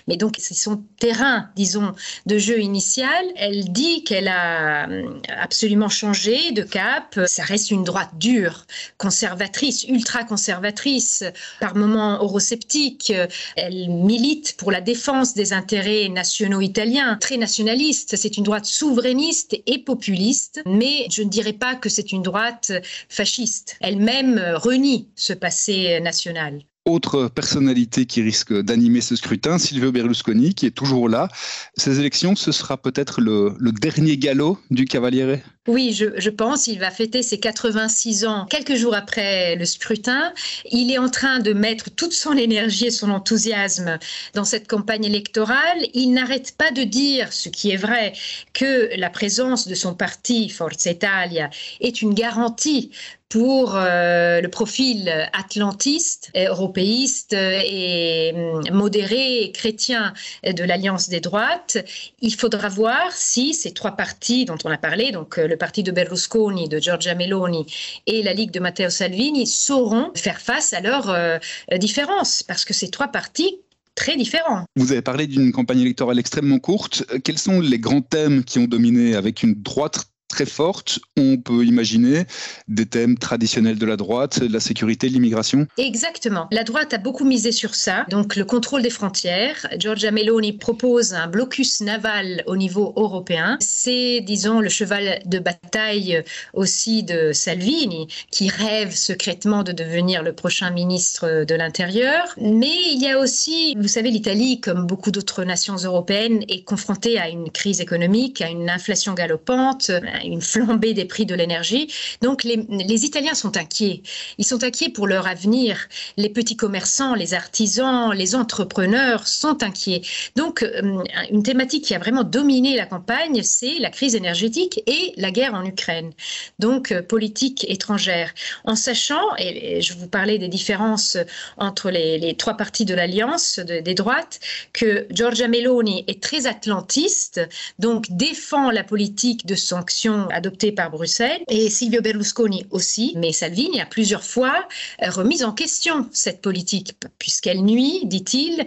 mais 0.08 0.18
donc 0.18 0.36
c'est 0.38 0.54
son 0.54 0.84
terrain, 1.00 1.50
disons, 1.56 1.94
de 2.28 2.38
jeu 2.38 2.60
initial. 2.60 3.26
Elle 3.38 3.72
dit 3.72 4.04
qu'elle 4.04 4.28
a 4.28 4.88
euh, 4.88 5.04
absolument 5.30 5.90
changé 5.90 6.52
de 6.52 6.62
cap. 6.62 7.20
Ça 7.26 7.44
reste 7.44 7.72
une 7.72 7.84
droite 7.84 8.12
dure 8.20 8.51
conservatrice, 8.98 9.86
ultra 9.88 10.24
conservatrice, 10.24 11.24
par 11.60 11.76
moments 11.76 12.22
eurosceptique. 12.22 13.14
Elle 13.56 13.90
milite 13.90 14.56
pour 14.58 14.72
la 14.72 14.82
défense 14.82 15.34
des 15.34 15.54
intérêts 15.54 16.10
nationaux 16.10 16.62
italiens, 16.62 17.18
très 17.20 17.38
nationaliste. 17.38 18.16
C'est 18.16 18.38
une 18.38 18.44
droite 18.44 18.66
souverainiste 18.66 19.56
et 19.66 19.80
populiste, 19.80 20.62
mais 20.66 21.08
je 21.10 21.24
ne 21.24 21.30
dirais 21.30 21.54
pas 21.54 21.76
que 21.76 21.90
c'est 21.90 22.12
une 22.12 22.22
droite 22.22 22.72
fasciste. 23.10 23.78
Elle-même 23.82 24.42
renie 24.56 25.10
ce 25.16 25.34
passé 25.34 26.00
national. 26.02 26.62
Autre 26.92 27.30
personnalité 27.30 28.06
qui 28.06 28.22
risque 28.22 28.52
d'animer 28.52 29.00
ce 29.00 29.16
scrutin, 29.16 29.58
Silvio 29.58 29.94
Berlusconi, 29.94 30.54
qui 30.54 30.66
est 30.66 30.76
toujours 30.76 31.08
là. 31.08 31.30
Ces 31.78 32.02
élections, 32.02 32.36
ce 32.36 32.52
sera 32.52 32.76
peut-être 32.76 33.22
le, 33.22 33.56
dernier 33.72 34.18
galop 34.18 34.60
du 34.72 34.84
Cavaliere 34.84 35.40
Oui, 35.70 35.94
je, 35.94 36.08
je, 36.18 36.30
pense. 36.30 36.68
Il 36.68 36.80
va 36.80 36.92
fêter 36.92 37.24
ses 37.24 37.40
86 37.40 38.26
ans 38.26 38.46
quelques 38.50 38.76
jours 38.76 38.94
après 38.94 39.56
le 39.56 39.64
scrutin. 39.64 40.34
Il 40.70 40.92
est 40.92 40.98
en 40.98 41.10
train 41.10 41.40
de 41.40 41.54
mettre 41.54 41.90
toute 41.92 42.12
son 42.12 42.34
énergie 42.34 42.88
et 42.88 42.92
son 42.92 43.10
enthousiasme 43.10 43.98
dans 44.34 44.44
cette 44.44 44.68
campagne 44.68 45.06
électorale. 45.06 45.80
Il 45.94 46.12
n'arrête 46.12 46.56
pas 46.58 46.72
de 46.72 46.84
dire, 46.84 47.32
ce 47.32 47.48
qui 47.48 47.72
est 47.72 47.78
vrai, 47.78 48.12
que 48.52 48.90
la 48.98 49.10
présence 49.10 49.66
de 49.66 49.76
son 49.76 49.94
parti, 49.94 50.50
Forza 50.50 50.92
Italia, 50.92 51.50
est 51.80 52.02
une 52.02 52.14
garantie 52.14 52.92
pour 53.32 53.78
euh, 53.78 54.42
le 54.42 54.50
profil 54.50 55.10
atlantiste, 55.32 56.32
européiste 56.36 57.32
et 57.34 58.34
hum, 58.36 58.62
modéré 58.74 59.44
et 59.44 59.52
chrétien 59.54 60.14
de 60.44 60.64
l'Alliance 60.64 61.08
des 61.08 61.22
droites. 61.22 61.78
Il 62.20 62.36
faudra 62.36 62.68
voir 62.68 63.12
si 63.14 63.54
ces 63.54 63.72
trois 63.72 63.92
partis 63.92 64.44
dont 64.44 64.58
on 64.66 64.70
a 64.70 64.78
parlé, 64.78 65.14
donc 65.14 65.40
euh, 65.40 65.48
le 65.48 65.56
parti 65.56 65.82
de 65.82 65.92
Berlusconi, 65.92 66.68
de 66.68 66.78
Giorgia 66.80 67.16
Meloni 67.16 67.66
et 68.06 68.22
la 68.22 68.34
Ligue 68.34 68.52
de 68.52 68.60
Matteo 68.60 68.90
Salvini, 68.90 69.48
sauront 69.48 70.12
faire 70.14 70.42
face 70.42 70.74
à 70.74 70.82
leurs 70.82 71.10
euh, 71.10 71.38
différences, 71.78 72.44
parce 72.44 72.66
que 72.66 72.74
ces 72.74 72.90
trois 72.90 73.08
partis 73.08 73.60
très 73.96 74.18
différents. 74.18 74.66
Vous 74.76 74.92
avez 74.92 75.02
parlé 75.02 75.28
d'une 75.28 75.52
campagne 75.54 75.80
électorale 75.80 76.20
extrêmement 76.20 76.60
courte. 76.60 77.06
Quels 77.24 77.38
sont 77.38 77.62
les 77.62 77.80
grands 77.80 78.02
thèmes 78.02 78.44
qui 78.44 78.60
ont 78.60 78.66
dominé 78.66 79.16
avec 79.16 79.44
une 79.44 79.54
droite 79.54 80.11
très 80.32 80.46
forte, 80.46 81.00
on 81.18 81.38
peut 81.38 81.66
imaginer 81.66 82.26
des 82.68 82.86
thèmes 82.86 83.18
traditionnels 83.18 83.78
de 83.78 83.86
la 83.86 83.98
droite, 83.98 84.40
la 84.40 84.60
sécurité, 84.60 85.10
l'immigration 85.10 85.68
Exactement. 85.78 86.48
La 86.52 86.64
droite 86.64 86.94
a 86.94 86.98
beaucoup 86.98 87.26
misé 87.26 87.52
sur 87.52 87.76
ça. 87.76 88.06
Donc 88.10 88.36
le 88.36 88.46
contrôle 88.46 88.82
des 88.82 88.90
frontières. 88.90 89.68
Giorgia 89.78 90.12
Meloni 90.12 90.54
propose 90.54 91.14
un 91.14 91.28
blocus 91.28 91.82
naval 91.82 92.44
au 92.48 92.56
niveau 92.56 92.94
européen. 92.96 93.58
C'est, 93.60 94.22
disons, 94.22 94.60
le 94.62 94.70
cheval 94.70 95.20
de 95.26 95.40
bataille 95.40 96.24
aussi 96.54 97.04
de 97.04 97.32
Salvini, 97.34 98.08
qui 98.32 98.48
rêve 98.50 98.96
secrètement 98.96 99.64
de 99.64 99.74
devenir 99.74 100.24
le 100.24 100.34
prochain 100.34 100.72
ministre 100.72 101.44
de 101.46 101.56
l'Intérieur. 101.56 102.24
Mais 102.38 102.78
il 102.94 103.02
y 103.02 103.10
a 103.10 103.20
aussi, 103.20 103.76
vous 103.78 103.88
savez, 103.88 104.12
l'Italie, 104.12 104.62
comme 104.62 104.88
beaucoup 104.88 105.12
d'autres 105.12 105.44
nations 105.44 105.76
européennes, 105.76 106.44
est 106.48 106.64
confrontée 106.64 107.20
à 107.20 107.28
une 107.28 107.50
crise 107.52 107.82
économique, 107.82 108.42
à 108.42 108.50
une 108.50 108.70
inflation 108.70 109.14
galopante, 109.14 109.92
une 110.24 110.42
flambée 110.42 110.94
des 110.94 111.06
prix 111.06 111.26
de 111.26 111.36
l'énergie. 111.36 111.92
Donc 112.22 112.44
les, 112.44 113.06
Italiens 113.06 113.34
sont 113.34 113.58
inquiets. 113.58 114.04
Ils 114.38 114.46
sont 114.46 114.64
inquiets 114.64 114.90
pour 114.90 115.08
leur 115.08 115.28
avenir. 115.28 115.88
Les 116.18 116.30
petits 116.30 116.56
commerçants, 116.56 117.16
les 117.16 117.34
artisans, 117.34 118.14
les 118.14 118.36
entrepreneurs 118.36 119.28
sont 119.28 119.64
inquiets. 119.64 120.02
Donc 120.36 120.64
euh, 120.64 121.04
une 121.32 121.44
thématique 121.44 121.86
qui 121.86 121.96
a 121.96 122.00
vraiment 122.00 122.24
dominé 122.24 122.76
la 122.76 122.86
campagne, 122.86 123.42
c'est 123.44 123.80
la 123.80 123.90
crise 123.90 124.16
énergétique 124.16 124.82
et 124.88 125.14
la 125.18 125.32
guerre 125.32 125.54
en 125.54 125.66
Ukraine. 125.66 126.12
Donc 126.60 126.92
euh, 126.92 127.02
politique 127.02 127.66
étrangère. 127.70 128.34
En 128.66 128.76
sachant, 128.76 129.36
et, 129.38 129.82
je 129.82 129.94
vous 129.94 130.08
parlais 130.08 130.38
des 130.38 130.48
différences 130.48 131.18
entre 131.58 131.90
les, 131.90 132.36
trois 132.38 132.56
partis 132.56 132.86
de 132.86 132.94
l'alliance 132.94 133.60
des 133.60 133.94
droites, 133.94 134.40
que 134.74 135.06
Giorgia 135.10 135.48
Meloni 135.48 136.04
est 136.08 136.22
très 136.22 136.48
atlantiste, 136.48 137.42
donc 137.80 138.06
défend 138.10 138.72
la 138.72 138.84
politique 138.84 139.46
de 139.46 139.56
sanctions 139.56 140.11
position 140.12 140.30
adoptée 140.30 140.72
par 140.72 140.92
Bruxelles 140.92 141.42
et 141.48 141.70
Silvio 141.70 142.02
Berlusconi 142.02 142.66
aussi, 142.72 143.14
mais 143.18 143.32
Salvini 143.32 143.82
a 143.82 143.86
plusieurs 143.86 144.24
fois 144.24 144.68
remis 145.02 145.44
en 145.44 145.52
question 145.52 146.08
cette 146.12 146.42
politique 146.42 146.94
puisqu'elle 147.20 147.62
nuit, 147.62 148.02
dit-il, 148.06 148.66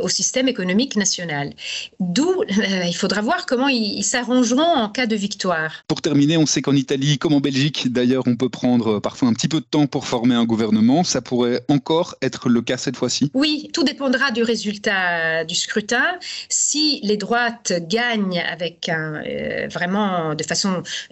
au 0.00 0.08
système 0.08 0.48
économique 0.48 0.96
national. 0.96 1.52
D'où 2.00 2.42
il 2.48 2.94
faudra 2.94 3.20
voir 3.20 3.46
comment 3.46 3.68
ils 3.68 4.04
s'arrangeront 4.04 4.62
en 4.62 4.88
cas 4.88 5.06
de 5.06 5.16
victoire. 5.16 5.84
Pour 5.88 6.02
terminer, 6.02 6.36
on 6.36 6.46
sait 6.46 6.62
qu'en 6.62 6.74
Italie, 6.74 7.18
comme 7.18 7.34
en 7.34 7.40
Belgique 7.40 7.92
d'ailleurs, 7.92 8.24
on 8.26 8.36
peut 8.36 8.48
prendre 8.48 8.98
parfois 8.98 9.28
un 9.28 9.32
petit 9.32 9.48
peu 9.48 9.60
de 9.60 9.66
temps 9.66 9.86
pour 9.86 10.06
former 10.06 10.34
un 10.34 10.44
gouvernement. 10.44 11.04
Ça 11.04 11.20
pourrait 11.20 11.62
encore 11.68 12.16
être 12.22 12.48
le 12.48 12.62
cas 12.62 12.76
cette 12.76 12.96
fois-ci? 12.96 13.30
Oui, 13.34 13.70
tout 13.72 13.84
dépendra 13.84 14.30
du 14.30 14.42
résultat 14.42 15.44
du 15.44 15.54
scrutin. 15.54 16.04
Si 16.48 17.00
les 17.02 17.16
droites 17.16 17.72
gagnent 17.88 18.40
avec 18.40 18.88
un, 18.88 19.22
euh, 19.24 19.68
vraiment 19.68 20.34
de 20.34 20.42
façon 20.42 20.65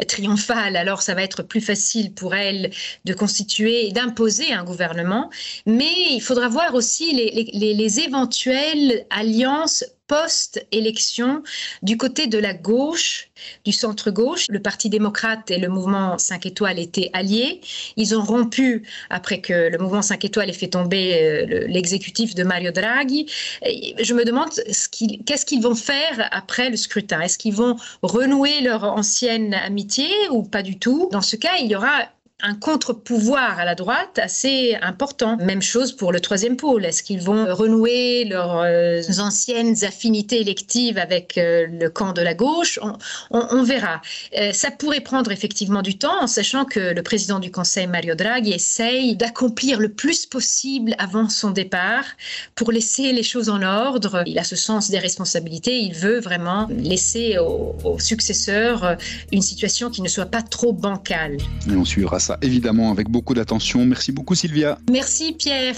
triomphale, 0.08 0.76
alors 0.76 1.02
ça 1.02 1.14
va 1.14 1.22
être 1.22 1.42
plus 1.42 1.60
facile 1.60 2.12
pour 2.12 2.34
elles 2.34 2.70
de 3.04 3.14
constituer 3.14 3.86
et 3.86 3.92
d'imposer 3.92 4.52
un 4.52 4.64
gouvernement. 4.64 5.30
Mais 5.66 5.92
il 6.10 6.20
faudra 6.20 6.48
voir 6.48 6.74
aussi 6.74 7.12
les 7.12 8.00
éventuelles 8.00 9.06
alliances 9.10 9.84
post-élection 10.06 11.42
du 11.82 11.96
côté 11.96 12.26
de 12.26 12.38
la 12.38 12.52
gauche, 12.54 13.30
du 13.64 13.72
centre-gauche. 13.72 14.46
Le 14.48 14.60
Parti 14.60 14.90
démocrate 14.90 15.50
et 15.50 15.58
le 15.58 15.68
mouvement 15.68 16.18
5 16.18 16.46
étoiles 16.46 16.78
étaient 16.78 17.10
alliés. 17.12 17.60
Ils 17.96 18.16
ont 18.16 18.22
rompu 18.22 18.86
après 19.10 19.40
que 19.40 19.70
le 19.70 19.78
mouvement 19.78 20.02
5 20.02 20.24
étoiles 20.24 20.50
ait 20.50 20.54
fait 20.54 20.68
tomber 20.68 21.14
euh, 21.14 21.66
l'exécutif 21.68 22.34
de 22.34 22.44
Mario 22.44 22.70
Draghi. 22.70 23.26
je 23.62 24.14
me 24.14 24.24
demande 24.24 24.50
qu'est-ce 25.26 25.46
qu'ils 25.46 25.62
vont 25.62 25.74
faire 25.74 26.28
après 26.32 26.70
le 26.70 26.76
scrutin? 26.76 27.20
Est-ce 27.20 27.38
qu'ils 27.38 27.54
vont 27.54 27.76
renouer 28.02 28.60
leur 28.60 28.84
ancienne 28.84 29.54
amitié 29.54 30.08
ou 30.30 30.42
pas 30.42 30.62
du 30.62 30.78
tout? 30.78 31.08
Dans 31.12 31.22
ce 31.22 31.36
cas, 31.36 31.56
il 31.60 31.70
y 31.70 31.76
aura 31.76 32.08
un 32.44 32.54
contre-pouvoir 32.54 33.58
à 33.58 33.64
la 33.64 33.74
droite 33.74 34.18
assez 34.18 34.76
important. 34.82 35.38
Même 35.38 35.62
chose 35.62 35.92
pour 35.92 36.12
le 36.12 36.20
troisième 36.20 36.56
pôle. 36.56 36.84
Est-ce 36.84 37.02
qu'ils 37.02 37.22
vont 37.22 37.46
renouer 37.54 38.26
leurs 38.26 38.58
euh, 38.58 39.00
anciennes 39.18 39.82
affinités 39.82 40.42
électives 40.42 40.98
avec 40.98 41.38
euh, 41.38 41.66
le 41.66 41.88
camp 41.88 42.12
de 42.12 42.20
la 42.20 42.34
gauche? 42.34 42.78
On, 43.30 43.62
verra. 43.62 44.02
Euh, 44.38 44.52
ça 44.52 44.70
pourrait 44.70 45.00
prendre 45.00 45.32
effectivement 45.32 45.80
du 45.80 45.96
temps, 45.96 46.22
en 46.22 46.26
sachant 46.26 46.66
que 46.66 46.80
le 46.80 47.02
président 47.02 47.38
du 47.38 47.50
Conseil, 47.50 47.86
Mario 47.86 48.14
Draghi, 48.14 48.52
essaye 48.52 49.16
d'accomplir 49.16 49.80
le 49.80 49.88
plus 49.88 50.26
possible 50.26 50.94
avant 50.98 51.30
son 51.30 51.50
départ 51.50 52.04
pour 52.54 52.72
laisser 52.72 53.12
les 53.12 53.22
choses 53.22 53.48
en 53.48 53.62
ordre. 53.62 54.22
Il 54.26 54.38
a 54.38 54.44
ce 54.44 54.56
sens 54.56 54.90
des 54.90 54.98
responsabilités. 54.98 55.78
Il 55.78 55.94
veut 55.94 56.20
vraiment 56.20 56.68
laisser 56.70 57.38
aux, 57.38 57.74
aux 57.84 57.98
successeurs 57.98 58.98
une 59.32 59.42
situation 59.42 59.88
qui 59.88 60.02
ne 60.02 60.08
soit 60.08 60.26
pas 60.26 60.42
trop 60.42 60.74
bancale. 60.74 61.38
Et 61.70 61.74
on 61.74 61.86
suivra 61.86 62.20
ça 62.20 62.33
évidemment 62.42 62.90
avec 62.90 63.08
beaucoup 63.08 63.34
d'attention. 63.34 63.84
Merci 63.84 64.12
beaucoup 64.12 64.34
Sylvia. 64.34 64.78
Merci 64.90 65.34
Pierre. 65.38 65.76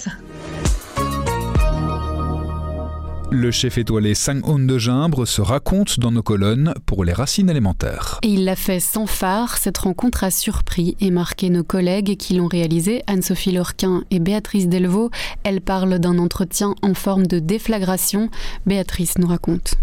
Le 3.32 3.50
chef 3.50 3.76
étoilé 3.76 4.14
Sang-Hoon 4.14 4.60
de 4.60 4.78
Gimbre 4.78 5.26
se 5.26 5.40
raconte 5.40 5.98
dans 5.98 6.12
nos 6.12 6.22
colonnes 6.22 6.72
pour 6.86 7.04
les 7.04 7.12
racines 7.12 7.50
élémentaires. 7.50 8.20
Et 8.22 8.28
il 8.28 8.44
l'a 8.44 8.54
fait 8.54 8.78
sans 8.78 9.06
phare. 9.06 9.58
Cette 9.58 9.78
rencontre 9.78 10.22
a 10.22 10.30
surpris 10.30 10.96
et 11.00 11.10
marqué 11.10 11.50
nos 11.50 11.64
collègues 11.64 12.16
qui 12.16 12.34
l'ont 12.34 12.46
réalisé, 12.46 13.02
Anne-Sophie 13.08 13.50
Lorquin 13.50 14.04
et 14.12 14.20
Béatrice 14.20 14.68
Delvaux. 14.68 15.10
Elle 15.42 15.60
parle 15.60 15.98
d'un 15.98 16.18
entretien 16.18 16.76
en 16.82 16.94
forme 16.94 17.26
de 17.26 17.40
déflagration. 17.40 18.30
Béatrice 18.64 19.18
nous 19.18 19.26
raconte. 19.26 19.74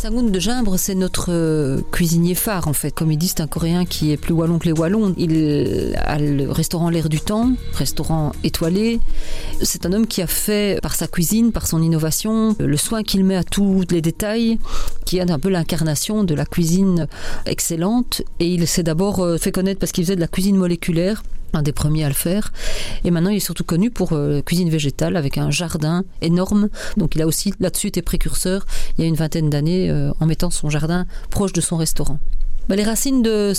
Sangoun 0.00 0.30
de 0.30 0.38
Gimbre, 0.38 0.78
c'est 0.78 0.94
notre 0.94 1.32
euh, 1.32 1.80
cuisinier 1.90 2.36
phare 2.36 2.68
en 2.68 2.72
fait. 2.72 2.92
Comme 2.92 3.10
un 3.10 3.46
Coréen 3.48 3.84
qui 3.84 4.12
est 4.12 4.16
plus 4.16 4.32
wallon 4.32 4.60
que 4.60 4.66
les 4.66 4.72
Wallons. 4.72 5.12
Il 5.18 5.96
a 5.96 6.18
le 6.20 6.48
restaurant 6.52 6.88
L'air 6.88 7.08
du 7.08 7.20
temps, 7.20 7.50
restaurant 7.74 8.30
étoilé. 8.44 9.00
C'est 9.60 9.86
un 9.86 9.92
homme 9.92 10.06
qui 10.06 10.22
a 10.22 10.28
fait 10.28 10.80
par 10.82 10.94
sa 10.94 11.08
cuisine, 11.08 11.50
par 11.50 11.66
son 11.66 11.82
innovation, 11.82 12.54
le 12.60 12.76
soin 12.76 13.02
qu'il 13.02 13.24
met 13.24 13.34
à 13.34 13.42
tous 13.42 13.82
les 13.90 14.00
détails, 14.00 14.60
qui 15.04 15.18
est 15.18 15.28
un 15.28 15.38
peu 15.40 15.48
l'incarnation 15.48 16.22
de 16.22 16.34
la 16.34 16.46
cuisine 16.46 17.08
excellente. 17.46 18.22
Et 18.38 18.46
il 18.46 18.68
s'est 18.68 18.84
d'abord 18.84 19.18
euh, 19.18 19.36
fait 19.36 19.50
connaître 19.50 19.80
parce 19.80 19.90
qu'il 19.90 20.04
faisait 20.04 20.16
de 20.16 20.20
la 20.20 20.28
cuisine 20.28 20.56
moléculaire 20.56 21.24
un 21.52 21.62
des 21.62 21.72
premiers 21.72 22.04
à 22.04 22.08
le 22.08 22.14
faire. 22.14 22.52
Et 23.04 23.10
maintenant, 23.10 23.30
il 23.30 23.36
est 23.36 23.40
surtout 23.40 23.64
connu 23.64 23.90
pour 23.90 24.12
euh, 24.12 24.42
cuisine 24.42 24.70
végétale 24.70 25.16
avec 25.16 25.38
un 25.38 25.50
jardin 25.50 26.04
énorme. 26.20 26.68
Donc, 26.96 27.14
il 27.14 27.22
a 27.22 27.26
aussi 27.26 27.52
là-dessus 27.60 27.88
été 27.88 28.02
précurseur 28.02 28.66
il 28.96 29.02
y 29.02 29.04
a 29.04 29.08
une 29.08 29.14
vingtaine 29.14 29.50
d'années 29.50 29.90
euh, 29.90 30.12
en 30.20 30.26
mettant 30.26 30.50
son 30.50 30.70
jardin 30.70 31.06
proche 31.30 31.52
de 31.52 31.60
son 31.60 31.76
restaurant. 31.76 32.18
Bah, 32.68 32.76
les 32.76 32.84
racines 32.84 33.22
de, 33.22 33.54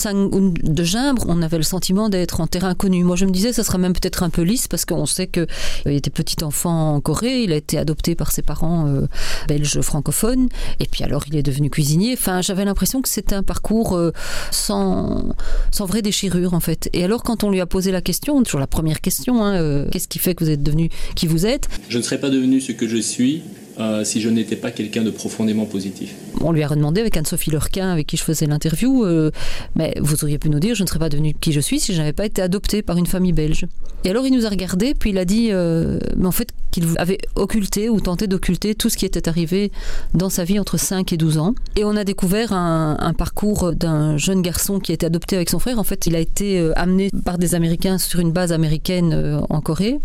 de 0.63 0.84
Gimbre, 0.84 1.25
on 1.27 1.41
avait 1.41 1.58
le 1.58 1.63
sentiment 1.63 2.10
d'être 2.10 2.41
en 2.41 2.48
terrain 2.48 2.75
connu. 2.75 3.03
Moi, 3.03 3.15
je 3.15 3.25
me 3.25 3.31
disais, 3.31 3.51
ça 3.51 3.63
sera 3.63 3.79
même 3.79 3.93
peut-être 3.93 4.22
un 4.22 4.29
peu 4.29 4.43
lisse 4.43 4.67
parce 4.67 4.86
qu'on 4.86 5.08
sait 5.08 5.25
qu'il 5.25 5.47
euh, 5.88 5.91
était 5.91 6.12
petit 6.12 6.43
enfant 6.43 6.93
en 6.93 7.02
Corée, 7.02 7.41
il 7.41 7.52
a 7.52 7.56
été 7.56 7.80
adopté 7.80 8.13
par 8.13 8.32
ses 8.32 8.43
parents 8.43 8.86
euh, 8.86 9.08
belges 9.47 9.82
francophones, 9.82 10.47
et 10.80 10.86
puis 10.86 11.04
alors 11.04 11.23
il 11.28 11.36
est 11.36 11.41
devenu 11.41 11.71
cuisinier. 11.71 12.13
Enfin, 12.13 12.43
j'avais 12.43 12.65
l'impression 12.65 13.02
que 13.02 13.10
c'était 13.10 13.34
un 13.34 13.41
parcours 13.41 13.97
euh, 13.97 14.13
sans, 14.52 15.34
sans 15.71 15.86
vraie 15.88 16.04
déchirure, 16.04 16.54
en 16.54 16.60
fait. 16.60 16.88
Et 16.93 17.04
alors, 17.04 17.23
quand 17.23 17.43
on 17.43 17.49
lui 17.49 17.62
a 17.62 17.65
posé 17.65 17.79
la 17.88 18.02
question, 18.02 18.42
toujours 18.44 18.60
la 18.60 18.68
première 18.68 19.02
question, 19.02 19.44
hein, 19.44 19.86
qu'est-ce 19.92 20.08
qui 20.08 20.20
fait 20.20 20.36
que 20.36 20.44
vous 20.44 20.50
êtes 20.50 20.63
devenu 20.63 20.89
qui 21.15 21.28
vous 21.28 21.46
êtes? 21.46 21.68
Je 21.89 21.98
ne 21.98 22.04
serais 22.04 22.20
pas 22.20 22.30
devenu 22.30 22.62
ce 22.62 22.72
que 22.72 22.88
je 22.88 22.98
suis 22.98 23.44
euh, 23.80 24.04
si 24.04 24.20
je 24.20 24.30
n'étais 24.30 24.58
pas 24.58 24.72
quelqu'un 24.72 25.04
de 25.04 25.10
profondément 25.10 25.65
positif. 25.65 26.13
On 26.42 26.52
lui 26.52 26.63
a 26.63 26.68
redemandé 26.68 27.00
avec 27.00 27.15
Anne-Sophie 27.15 27.50
Lurquin, 27.50 27.89
avec 27.89 28.08
qui 28.08 28.18
je 28.18 28.24
faisais 28.24 28.46
l'interview, 28.46 29.06
euh, 29.06 29.32
mais 29.76 29.94
vous 30.02 30.22
auriez 30.24 30.38
pu 30.38 30.50
nous 30.50 30.60
dire, 30.60 30.76
je 30.76 30.84
ne 30.84 30.88
serais 30.88 31.00
pas 31.00 31.08
devenu 31.08 31.34
qui 31.34 31.54
je 31.54 31.62
suis 31.62 31.80
si 31.80 31.94
je 31.94 32.00
n'avais 32.00 32.12
pas 32.12 32.26
été 32.26 32.42
adopté 32.42 32.82
par 32.82 32.98
une 32.98 33.06
famille 33.06 33.32
belge. 33.32 33.65
Et 34.04 34.10
alors 34.10 34.26
il 34.26 34.34
nous 34.34 34.46
a 34.46 34.50
regardé, 34.50 34.94
puis 34.94 35.12
il 35.12 35.18
a 35.18 35.24
dit, 35.24 35.50
euh, 35.52 36.00
mais 36.18 36.26
en 36.26 36.32
fait, 36.32 36.50
qu'il 36.72 36.86
avait 36.98 37.18
occulté 37.36 37.89
ou 37.89 38.00
tenté 38.02 38.28
d'occulter 38.28 38.76
tout 38.76 38.89
ce 38.89 38.98
qui 38.98 39.06
était 39.06 39.28
arrivé 39.28 39.72
dans 40.13 40.30
sa 40.30 40.44
vie 40.44 40.60
entre 40.60 40.78
5 40.78 41.13
et 41.13 41.18
12 41.18 41.38
ans. 41.38 41.56
Et 41.78 41.84
on 41.86 41.96
a 41.96 42.04
découvert 42.04 42.54
un, 42.54 42.98
un 43.00 43.13
parcours 43.13 43.74
d'un 43.74 44.18
jeune 44.18 44.42
garçon 44.42 44.80
qui 44.80 44.92
a 44.92 44.96
été 44.96 45.06
adopté 45.06 45.36
avec 45.36 45.50
son 45.50 45.60
frère. 45.60 45.80
En 45.80 45.84
fait, 45.84 46.06
il 46.06 46.15
a 46.15 46.20
été 46.20 46.72
amené 46.76 47.10
par 47.26 47.38
des 47.38 47.56
Américains 47.56 47.98
sur 47.98 48.20
une 48.20 48.32
base 48.32 48.52
américaine 48.52 49.42
en 49.50 49.62
Corée. 49.62 50.00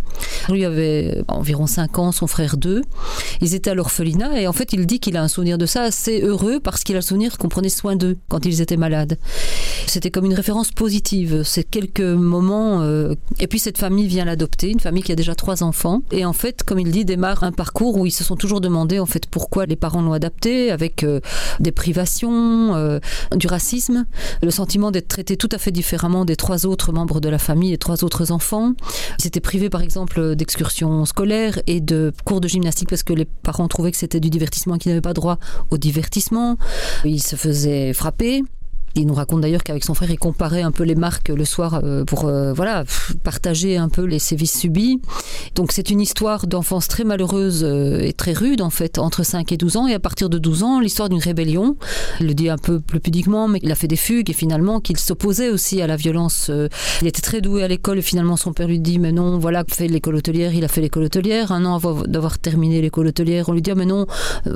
Lui 0.48 0.64
avait 0.64 1.22
environ 1.28 1.66
5 1.66 1.98
ans, 1.98 2.12
son 2.12 2.26
frère 2.26 2.56
2. 2.56 2.82
Ils 3.42 3.54
étaient 3.54 3.63
à 3.70 3.74
l'orphelinat 3.74 4.40
et 4.40 4.46
en 4.46 4.52
fait 4.52 4.72
il 4.72 4.86
dit 4.86 5.00
qu'il 5.00 5.16
a 5.16 5.22
un 5.22 5.28
souvenir 5.28 5.58
de 5.58 5.66
ça 5.66 5.82
assez 5.82 6.20
heureux 6.20 6.60
parce 6.60 6.84
qu'il 6.84 6.96
a 6.96 6.98
le 6.98 7.02
souvenir 7.02 7.38
qu'on 7.38 7.48
prenait 7.48 7.68
soin 7.68 7.96
d'eux 7.96 8.16
quand 8.28 8.44
ils 8.44 8.60
étaient 8.60 8.76
malades. 8.76 9.18
C'était 9.86 10.10
comme 10.10 10.24
une 10.24 10.34
référence 10.34 10.70
positive, 10.72 11.42
c'est 11.44 11.64
quelques 11.64 12.00
moments 12.00 12.82
euh, 12.82 13.14
et 13.38 13.46
puis 13.46 13.58
cette 13.58 13.78
famille 13.78 14.06
vient 14.06 14.24
l'adopter, 14.24 14.70
une 14.70 14.80
famille 14.80 15.02
qui 15.02 15.12
a 15.12 15.14
déjà 15.14 15.34
trois 15.34 15.62
enfants 15.62 16.02
et 16.10 16.24
en 16.24 16.32
fait 16.32 16.62
comme 16.62 16.78
il 16.78 16.90
dit 16.90 17.04
démarre 17.04 17.44
un 17.44 17.52
parcours 17.52 17.96
où 17.96 18.06
ils 18.06 18.10
se 18.10 18.24
sont 18.24 18.36
toujours 18.36 18.60
demandé 18.60 18.98
en 18.98 19.06
fait 19.06 19.26
pourquoi 19.26 19.66
les 19.66 19.76
parents 19.76 20.02
l'ont 20.02 20.12
adapté 20.12 20.70
avec 20.70 21.04
euh, 21.04 21.20
des 21.60 21.72
privations, 21.72 22.74
euh, 22.74 22.98
du 23.36 23.46
racisme, 23.46 24.06
le 24.42 24.50
sentiment 24.50 24.90
d'être 24.90 25.08
traité 25.08 25.36
tout 25.36 25.48
à 25.52 25.58
fait 25.58 25.70
différemment 25.70 26.24
des 26.24 26.36
trois 26.36 26.66
autres 26.66 26.92
membres 26.92 27.20
de 27.20 27.28
la 27.28 27.38
famille 27.38 27.72
et 27.72 27.78
trois 27.78 28.04
autres 28.04 28.32
enfants. 28.32 28.72
Ils 29.20 29.26
étaient 29.26 29.40
privés 29.40 29.70
par 29.70 29.82
exemple 29.82 30.34
d'excursions 30.34 31.04
scolaires 31.04 31.60
et 31.66 31.80
de 31.80 32.12
cours 32.24 32.40
de 32.40 32.48
gymnastique 32.48 32.88
parce 32.88 33.02
que 33.02 33.12
les 33.12 33.24
parents 33.24 33.68
trouvaient 33.68 33.92
que 33.92 33.98
c'était 33.98 34.20
du 34.20 34.30
divertissement, 34.30 34.78
qu'ils 34.78 34.90
n'avaient 34.90 35.00
pas 35.00 35.14
droit 35.14 35.38
au 35.70 35.78
divertissement. 35.78 36.56
Ils 37.04 37.22
se 37.22 37.36
faisaient 37.36 37.92
frapper. 37.92 38.42
Il 38.96 39.06
nous 39.06 39.14
raconte 39.14 39.40
d'ailleurs 39.40 39.64
qu'avec 39.64 39.82
son 39.82 39.94
frère, 39.94 40.10
il 40.10 40.18
comparait 40.18 40.62
un 40.62 40.70
peu 40.70 40.84
les 40.84 40.94
marques 40.94 41.28
le 41.28 41.44
soir 41.44 41.80
euh, 41.82 42.04
pour 42.04 42.26
euh, 42.26 42.52
voilà 42.52 42.84
partager 43.24 43.76
un 43.76 43.88
peu 43.88 44.04
les 44.04 44.20
sévices 44.20 44.56
subis. 44.56 45.00
Donc 45.56 45.72
c'est 45.72 45.90
une 45.90 46.00
histoire 46.00 46.46
d'enfance 46.46 46.86
très 46.86 47.02
malheureuse 47.02 47.64
euh, 47.64 47.98
et 48.00 48.12
très 48.12 48.32
rude 48.32 48.62
en 48.62 48.70
fait, 48.70 48.98
entre 48.98 49.24
5 49.24 49.50
et 49.50 49.56
12 49.56 49.76
ans. 49.76 49.88
Et 49.88 49.94
à 49.94 49.98
partir 49.98 50.28
de 50.28 50.38
12 50.38 50.62
ans, 50.62 50.78
l'histoire 50.78 51.08
d'une 51.08 51.18
rébellion. 51.18 51.76
Il 52.20 52.28
le 52.28 52.34
dit 52.34 52.48
un 52.48 52.56
peu 52.56 52.78
plus 52.78 53.00
pudiquement, 53.00 53.48
mais 53.48 53.58
il 53.62 53.72
a 53.72 53.74
fait 53.74 53.88
des 53.88 53.96
fugues 53.96 54.30
et 54.30 54.32
finalement 54.32 54.78
qu'il 54.78 54.96
s'opposait 54.96 55.50
aussi 55.50 55.82
à 55.82 55.88
la 55.88 55.96
violence. 55.96 56.50
Il 57.02 57.08
était 57.08 57.20
très 57.22 57.40
doué 57.40 57.64
à 57.64 57.68
l'école 57.68 57.98
et 57.98 58.02
finalement 58.02 58.36
son 58.36 58.52
père 58.52 58.68
lui 58.68 58.78
dit 58.78 59.00
mais 59.00 59.10
non, 59.10 59.38
voilà, 59.38 59.64
fait 59.68 59.88
l'école 59.88 60.14
hôtelière. 60.16 60.54
Il 60.54 60.64
a 60.64 60.68
fait 60.68 60.80
l'école 60.80 61.04
hôtelière. 61.04 61.50
Un 61.50 61.64
an 61.64 61.74
avant 61.74 62.02
d'avoir 62.02 62.38
terminé 62.38 62.80
l'école 62.80 63.08
hôtelière, 63.08 63.48
on 63.48 63.52
lui 63.52 63.62
dit 63.62 63.72
ah, 63.72 63.74
mais 63.74 63.86
non, 63.86 64.06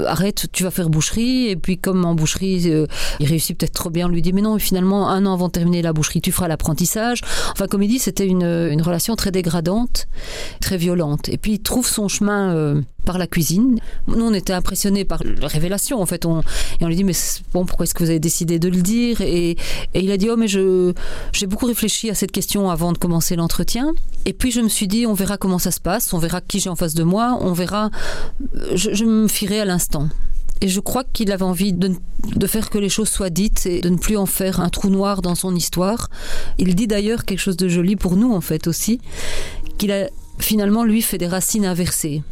arrête, 0.07 0.47
tu 0.53 0.63
vas 0.63 0.71
faire 0.71 0.91
boucherie. 0.91 1.49
Et 1.49 1.57
puis 1.57 1.77
comme 1.77 2.05
en 2.05 2.15
boucherie, 2.15 2.87
il 3.19 3.27
réussit 3.27 3.59
peut-être 3.59 3.73
trop 3.73 3.91
bien, 3.91 4.07
on 4.07 4.11
lui 4.11 4.23
dit 4.23 4.28
mais 4.33 4.43
non, 4.43 4.59
finalement, 4.59 5.09
un 5.09 5.27
an 5.27 5.35
avant 5.35 5.49
de 5.49 5.53
terminer 5.53 5.83
la 5.83 5.93
boucherie, 5.93 6.21
tu 6.21 6.33
feras 6.33 6.49
l'apprentissage. 6.49 7.21
Enfin, 7.53 7.67
comme 7.67 7.83
il 7.83 7.89
dit, 7.89 7.99
c'était 7.99 8.27
une, 8.27 8.83
relation 8.83 9.17
très 9.17 9.31
dégradante, 9.31 10.09
très 10.61 10.77
violente. 10.77 11.29
Et 11.29 11.39
puis, 11.39 11.53
il 11.55 11.59
trouve 11.61 11.87
son 11.87 12.09
chemin 12.09 12.55
euh, 12.55 12.81
par 13.05 13.19
la 13.19 13.27
cuisine. 13.27 13.79
Nous, 14.07 14.25
on 14.25 14.33
était 14.33 14.53
impressionnés 14.53 15.05
par 15.05 15.23
la 15.25 15.49
révélation, 15.49 16.01
en 16.01 16.07
fait. 16.07 16.27
On, 16.27 16.41
et 16.41 16.85
on 16.85 16.89
lui 16.89 16.97
dit, 16.97 17.05
mais 17.05 17.13
bon, 17.53 17.65
pourquoi 17.65 17.85
est-ce 17.85 17.95
que 17.95 18.03
vous 18.03 18.11
avez 18.11 18.21
décidé 18.21 18.59
de 18.59 18.69
le 18.69 18.81
dire? 18.83 19.21
Et, 19.21 19.51
et, 19.51 19.57
il 19.95 20.11
a 20.11 20.17
dit, 20.17 20.29
oh, 20.31 20.37
mais 20.37 20.49
je, 20.49 20.93
j'ai 21.33 21.47
beaucoup 21.47 21.67
réfléchi 21.67 22.11
à 22.11 22.15
cette 22.15 22.33
question 22.33 22.71
avant 22.71 22.93
de 22.93 22.99
commencer 22.99 23.37
l'entretien. 23.37 23.93
Et 24.25 24.33
puis, 24.33 24.51
je 24.51 24.61
me 24.61 24.69
suis 24.69 24.89
dit, 24.89 25.07
on 25.07 25.15
verra 25.15 25.37
comment 25.37 25.59
ça 25.59 25.71
se 25.71 25.81
passe, 25.81 26.13
on 26.13 26.19
verra 26.19 26.41
qui 26.41 26.61
j'ai 26.61 26.71
en 26.71 26.77
face 26.77 26.95
de 26.95 27.03
moi, 27.03 27.39
on 27.41 27.53
verra. 27.53 27.91
Je, 28.75 28.95
je 28.95 29.05
me 29.05 29.29
fierai 29.29 29.61
à 29.61 29.65
l'instant. 29.65 30.09
Et 30.61 30.69
je 30.69 30.81
crois 30.81 31.05
qu'il 31.05 31.33
avait 31.33 31.43
envie 31.43 31.73
de, 31.73 31.93
de, 32.35 32.47
faire 32.47 32.71
que 32.71 32.79
les 32.79 32.89
choses 32.89 33.09
soient 33.09 33.31
dites 33.31 33.67
et 33.67 33.81
de 33.81 33.89
ne 33.89 33.97
plus 33.97 34.17
en 34.17 34.27
faire 34.27 34.61
un 34.61 34.69
trou 34.69 34.91
noir 34.91 35.23
dans 35.23 35.35
son 35.35 35.55
histoire. 35.55 36.11
Il 36.59 36.75
dit 36.75 36.87
d'ailleurs 36.87 37.25
quelque 37.25 37.39
chose 37.39 37.57
de 37.57 37.69
joli 37.69 37.97
pour 37.97 38.17
nous 38.17 38.33
en 38.33 38.41
fait 38.41 38.67
aussi, 38.67 39.01
qu'il 39.79 39.93
a 39.93 40.09
finalement 40.39 40.85
lui 40.85 41.03
fait 41.03 41.19
des 41.19 41.27
racines 41.27 41.65
inversées. 41.65 42.23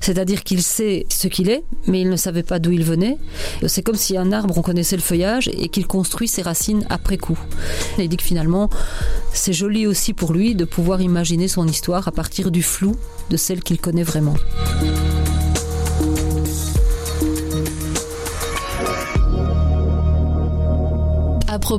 C'est-à-dire 0.00 0.42
qu'il 0.42 0.62
sait 0.62 1.06
ce 1.08 1.28
qu'il 1.28 1.50
est, 1.50 1.62
mais 1.86 2.00
il 2.00 2.08
ne 2.08 2.16
savait 2.16 2.42
pas 2.42 2.58
d'où 2.58 2.72
il 2.72 2.84
venait. 2.84 3.18
C'est 3.66 3.82
comme 3.82 3.96
si 3.96 4.16
un 4.16 4.32
arbre, 4.32 4.56
on 4.56 4.62
connaissait 4.62 4.96
le 4.96 5.02
feuillage 5.02 5.48
et 5.48 5.68
qu'il 5.68 5.86
construit 5.86 6.28
ses 6.28 6.42
racines 6.42 6.86
après 6.88 7.18
coup. 7.18 7.38
il 7.98 8.08
dit 8.08 8.16
que 8.16 8.22
finalement, 8.22 8.70
c'est 9.32 9.52
joli 9.52 9.86
aussi 9.86 10.12
pour 10.14 10.32
lui 10.32 10.54
de 10.54 10.64
pouvoir 10.64 11.02
imaginer 11.02 11.48
son 11.48 11.66
histoire 11.66 12.08
à 12.08 12.12
partir 12.12 12.50
du 12.50 12.62
flou 12.62 12.96
de 13.30 13.36
celle 13.36 13.62
qu'il 13.62 13.80
connaît 13.80 14.02
vraiment. 14.02 14.34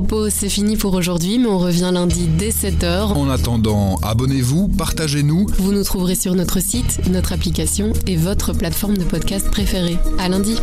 Propos, 0.00 0.30
c'est 0.30 0.48
fini 0.48 0.78
pour 0.78 0.94
aujourd'hui, 0.94 1.38
mais 1.38 1.48
on 1.48 1.58
revient 1.58 1.90
lundi 1.92 2.26
dès 2.26 2.48
7h. 2.48 3.12
En 3.12 3.28
attendant, 3.28 3.96
abonnez-vous, 4.02 4.68
partagez-nous. 4.68 5.48
Vous 5.58 5.72
nous 5.74 5.84
trouverez 5.84 6.14
sur 6.14 6.34
notre 6.34 6.60
site, 6.60 7.06
notre 7.10 7.34
application 7.34 7.92
et 8.06 8.16
votre 8.16 8.54
plateforme 8.54 8.96
de 8.96 9.04
podcast 9.04 9.50
préférée. 9.50 9.98
À 10.18 10.30
lundi. 10.30 10.56